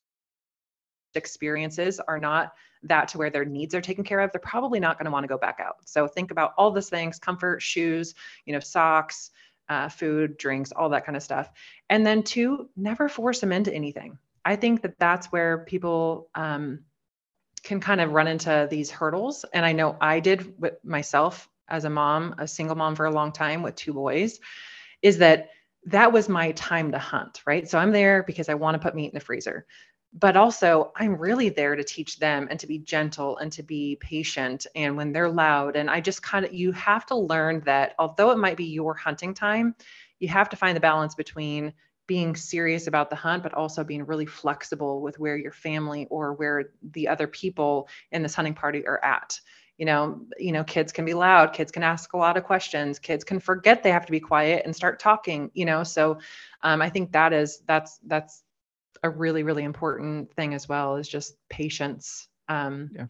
[1.15, 4.97] experiences are not that to where their needs are taken care of they're probably not
[4.97, 5.77] going to want to go back out.
[5.85, 8.15] So think about all those things comfort shoes
[8.47, 9.31] you know socks
[9.71, 11.49] uh, food, drinks, all that kind of stuff.
[11.89, 14.19] And then two, never force them into anything.
[14.45, 16.81] I think that that's where people um,
[17.63, 19.45] can kind of run into these hurdles.
[19.55, 23.13] And I know I did with myself as a mom, a single mom for a
[23.13, 24.41] long time with two boys,
[25.03, 25.51] is that
[25.87, 27.69] that was my time to hunt, right?
[27.69, 29.67] So I'm there because I want to put meat in the freezer
[30.13, 33.97] but also i'm really there to teach them and to be gentle and to be
[34.01, 37.95] patient and when they're loud and i just kind of you have to learn that
[37.99, 39.75] although it might be your hunting time
[40.19, 41.73] you have to find the balance between
[42.07, 46.35] being serious about the hunt but also being really flexible with where your family or
[46.35, 49.39] where the other people in this hunting party are at.
[49.79, 52.99] You know you know kids can be loud kids can ask a lot of questions
[52.99, 56.19] kids can forget they have to be quiet and start talking you know so
[56.63, 58.43] um, i think that is that's that's
[59.03, 63.07] a really really important thing as well is just patience um, yeah.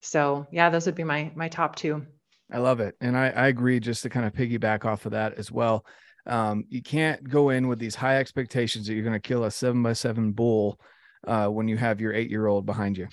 [0.00, 2.04] so yeah those would be my my top two
[2.52, 5.34] i love it and i i agree just to kind of piggyback off of that
[5.34, 5.84] as well
[6.26, 9.50] um, you can't go in with these high expectations that you're going to kill a
[9.50, 10.78] seven by seven bull
[11.26, 13.08] uh, when you have your eight year old behind you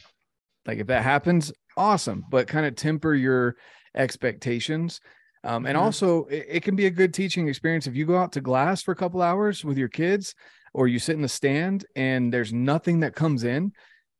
[0.66, 3.56] like if that happens awesome, but kind of temper your
[3.95, 5.00] expectations.
[5.43, 5.86] Um, and mm-hmm.
[5.86, 8.82] also, it, it, can be a good teaching experience if you go out to glass
[8.82, 10.36] for a couple hours with your kids,
[10.78, 13.71] or you sit in the stand and there's nothing that comes in.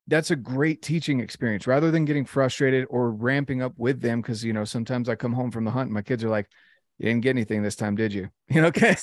[0.08, 4.24] That's a great teaching experience rather than getting frustrated or ramping up with them.
[4.24, 6.48] Cause, you know, sometimes I come home from the hunt and my kids are like,
[6.98, 8.30] you didn't get anything this time, did you?
[8.50, 8.96] You know, okay.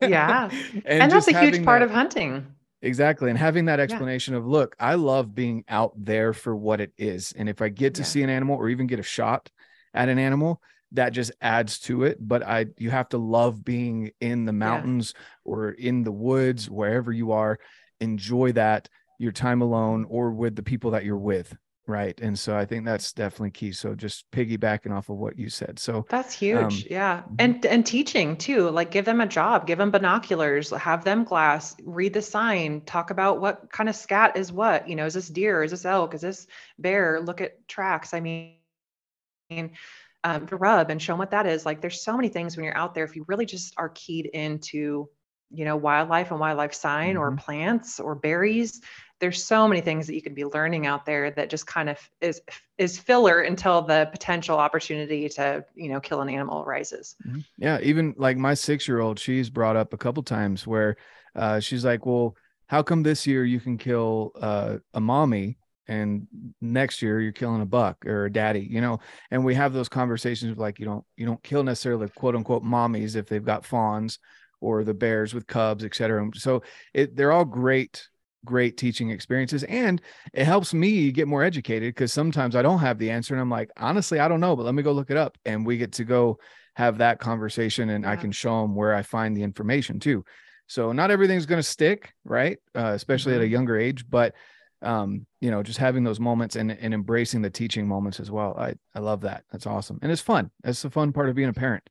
[0.00, 0.50] yeah.
[0.84, 2.44] and, and that's a huge part that, of hunting.
[2.82, 3.30] Exactly.
[3.30, 4.38] And having that explanation yeah.
[4.38, 7.32] of, look, I love being out there for what it is.
[7.36, 8.06] And if I get to yeah.
[8.06, 9.48] see an animal or even get a shot
[9.94, 10.60] at an animal,
[10.92, 12.18] that just adds to it.
[12.20, 15.22] But I, you have to love being in the mountains yeah.
[15.44, 17.58] or in the woods, wherever you are.
[18.00, 21.56] Enjoy that, your time alone or with the people that you're with.
[21.88, 22.20] Right.
[22.20, 23.72] And so I think that's definitely key.
[23.72, 25.78] So just piggybacking off of what you said.
[25.78, 26.82] So that's huge.
[26.84, 27.20] Um, yeah.
[27.20, 27.34] Mm-hmm.
[27.38, 28.68] And and teaching too.
[28.68, 33.10] Like give them a job, give them binoculars, have them glass, read the sign, talk
[33.10, 34.86] about what kind of scat is what.
[34.86, 35.62] You know, is this deer?
[35.62, 36.12] Is this elk?
[36.12, 36.46] Is this
[36.78, 37.22] bear?
[37.22, 38.12] Look at tracks.
[38.12, 38.52] I mean,
[40.24, 41.64] um, the rub and show them what that is.
[41.64, 43.04] Like there's so many things when you're out there.
[43.04, 45.08] If you really just are keyed into,
[45.50, 47.22] you know, wildlife and wildlife sign mm-hmm.
[47.22, 48.80] or plants or berries,
[49.20, 51.98] there's so many things that you could be learning out there that just kind of
[52.20, 52.40] is
[52.76, 57.40] is filler until the potential opportunity to you know kill an animal arises mm-hmm.
[57.56, 60.96] yeah even like my six year old she's brought up a couple times where
[61.34, 65.58] uh, she's like well how come this year you can kill uh, a mommy
[65.88, 66.26] and
[66.60, 68.98] next year you're killing a buck or a daddy you know
[69.30, 73.16] and we have those conversations like you don't you don't kill necessarily quote unquote mommies
[73.16, 74.18] if they've got fawns
[74.60, 76.62] or the bears with cubs etc so
[76.94, 78.08] it they're all great
[78.44, 80.00] great teaching experiences and
[80.32, 83.50] it helps me get more educated because sometimes I don't have the answer and I'm
[83.50, 85.36] like, honestly, I don't know, but let me go look it up.
[85.44, 86.38] And we get to go
[86.76, 88.12] have that conversation and yeah.
[88.12, 90.24] I can show them where I find the information too.
[90.66, 92.58] So not everything's going to stick, right?
[92.74, 93.40] Uh, especially mm-hmm.
[93.40, 93.52] at a mm-hmm.
[93.52, 94.34] younger age, but
[94.82, 98.56] um, you know, just having those moments and, and embracing the teaching moments as well.
[98.58, 99.44] I, I love that.
[99.50, 99.98] That's awesome.
[100.02, 100.50] And it's fun.
[100.62, 101.88] That's the fun part of being a parent.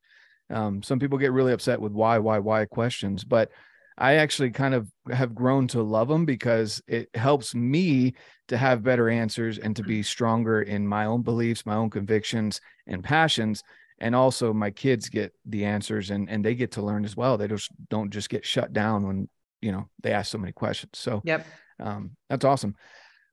[0.50, 3.52] Um, some people get really upset with why, why, why questions, but
[3.98, 8.14] I actually kind of have grown to love them because it helps me
[8.48, 12.62] to have better answers and to be stronger in my own beliefs, my own convictions
[12.86, 13.64] and passions.
[14.00, 17.38] And also my kids get the answers and, and they get to learn as well.
[17.38, 19.30] They just don't just get shut down when,
[19.62, 20.92] you know, they ask so many questions.
[20.94, 21.46] So yep.
[21.80, 22.76] Um, that's awesome.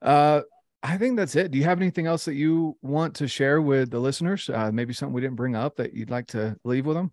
[0.03, 0.43] Uh,
[0.83, 1.51] I think that's it.
[1.51, 4.51] Do you have anything else that you want to share with the listeners?
[4.51, 7.11] Uh, maybe something we didn't bring up that you'd like to leave with them?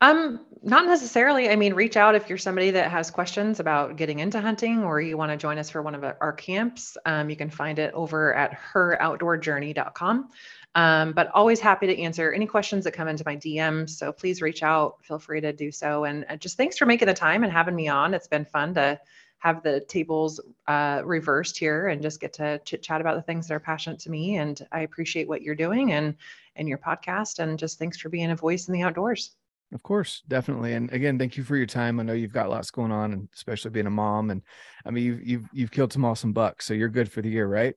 [0.00, 1.48] Um, not necessarily.
[1.48, 5.00] I mean, reach out if you're somebody that has questions about getting into hunting or
[5.00, 6.96] you want to join us for one of our camps.
[7.06, 10.28] Um, you can find it over at heroutdoorjourney.com.
[10.74, 13.90] Um, but always happy to answer any questions that come into my DMs.
[13.90, 14.96] So please reach out.
[15.02, 16.04] Feel free to do so.
[16.04, 18.12] And uh, just thanks for making the time and having me on.
[18.12, 19.00] It's been fun to
[19.38, 23.46] have the tables uh, reversed here and just get to chit chat about the things
[23.46, 24.36] that are passionate to me.
[24.36, 26.14] And I appreciate what you're doing and
[26.56, 27.38] and your podcast.
[27.38, 29.36] And just thanks for being a voice in the outdoors.
[29.72, 30.74] Of course, definitely.
[30.74, 31.98] And again, thank you for your time.
[31.98, 34.30] I know you've got lots going on, and especially being a mom.
[34.30, 34.42] And
[34.84, 37.46] I mean, you've you've you've killed some awesome bucks, so you're good for the year,
[37.46, 37.74] right?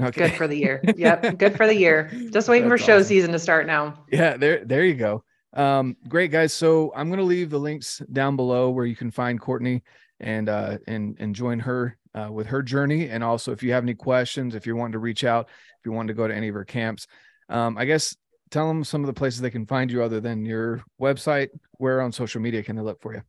[0.00, 0.28] Okay.
[0.28, 0.80] Good for the year.
[0.96, 2.10] Yep, good for the year.
[2.32, 3.08] Just waiting That's for show awesome.
[3.08, 4.04] season to start now.
[4.10, 5.22] Yeah, there there you go.
[5.54, 6.52] Um, great guys.
[6.52, 9.82] So I'm gonna leave the links down below where you can find Courtney
[10.22, 13.08] and uh and and join her uh, with her journey.
[13.08, 15.92] And also, if you have any questions, if you're wanting to reach out, if you
[15.92, 17.06] want to go to any of her camps,
[17.48, 18.16] um, I guess
[18.50, 21.48] tell them some of the places they can find you other than your website.
[21.78, 23.22] Where on social media can they look for you?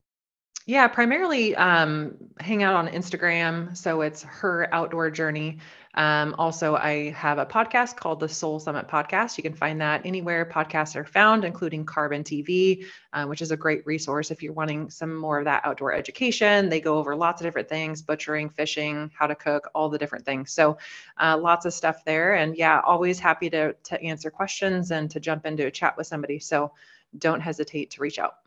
[0.65, 3.75] Yeah, primarily um, hang out on Instagram.
[3.75, 5.59] So it's her outdoor journey.
[5.95, 9.37] Um, also, I have a podcast called the Soul Summit Podcast.
[9.37, 13.57] You can find that anywhere podcasts are found, including Carbon TV, uh, which is a
[13.57, 16.69] great resource if you're wanting some more of that outdoor education.
[16.69, 20.25] They go over lots of different things butchering, fishing, how to cook, all the different
[20.25, 20.51] things.
[20.51, 20.77] So,
[21.19, 22.35] uh, lots of stuff there.
[22.35, 26.07] And yeah, always happy to, to answer questions and to jump into a chat with
[26.07, 26.39] somebody.
[26.39, 26.71] So,
[27.19, 28.42] don't hesitate to reach out.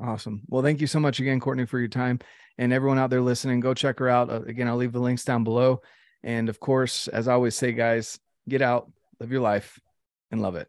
[0.00, 0.42] Awesome.
[0.48, 2.18] Well, thank you so much again, Courtney, for your time.
[2.58, 4.30] And everyone out there listening, go check her out.
[4.30, 5.80] Uh, again, I'll leave the links down below.
[6.22, 8.18] And of course, as I always say, guys,
[8.48, 8.90] get out,
[9.20, 9.78] live your life,
[10.30, 10.68] and love it.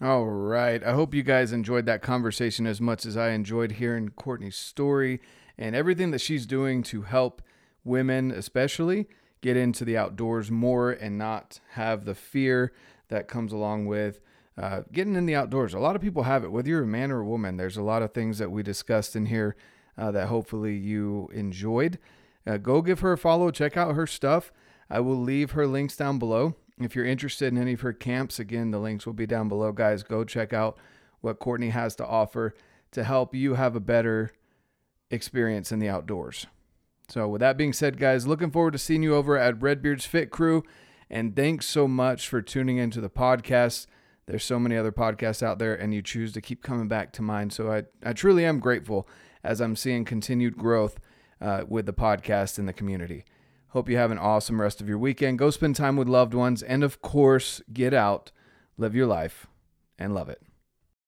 [0.00, 0.82] All right.
[0.82, 5.20] I hope you guys enjoyed that conversation as much as I enjoyed hearing Courtney's story
[5.56, 7.42] and everything that she's doing to help
[7.84, 9.06] women, especially
[9.42, 12.72] get into the outdoors more and not have the fear
[13.08, 14.20] that comes along with
[14.58, 15.74] uh, getting in the outdoors.
[15.74, 17.56] A lot of people have it, whether you're a man or a woman.
[17.56, 19.56] There's a lot of things that we discussed in here
[19.96, 21.98] uh, that hopefully you enjoyed.
[22.46, 24.52] Uh, go give her a follow, check out her stuff.
[24.90, 26.56] I will leave her links down below.
[26.78, 29.72] If you're interested in any of her camps, again, the links will be down below,
[29.72, 30.02] guys.
[30.02, 30.76] Go check out
[31.20, 32.54] what Courtney has to offer
[32.90, 34.32] to help you have a better
[35.10, 36.46] experience in the outdoors.
[37.08, 40.30] So, with that being said, guys, looking forward to seeing you over at Redbeard's Fit
[40.30, 40.64] Crew.
[41.10, 43.86] And thanks so much for tuning into the podcast.
[44.26, 47.22] There's so many other podcasts out there, and you choose to keep coming back to
[47.22, 47.50] mine.
[47.50, 49.08] So, I, I truly am grateful
[49.42, 51.00] as I'm seeing continued growth
[51.40, 53.24] uh, with the podcast and the community.
[53.68, 55.38] Hope you have an awesome rest of your weekend.
[55.38, 56.62] Go spend time with loved ones.
[56.62, 58.30] And of course, get out,
[58.76, 59.46] live your life,
[59.98, 60.42] and love it.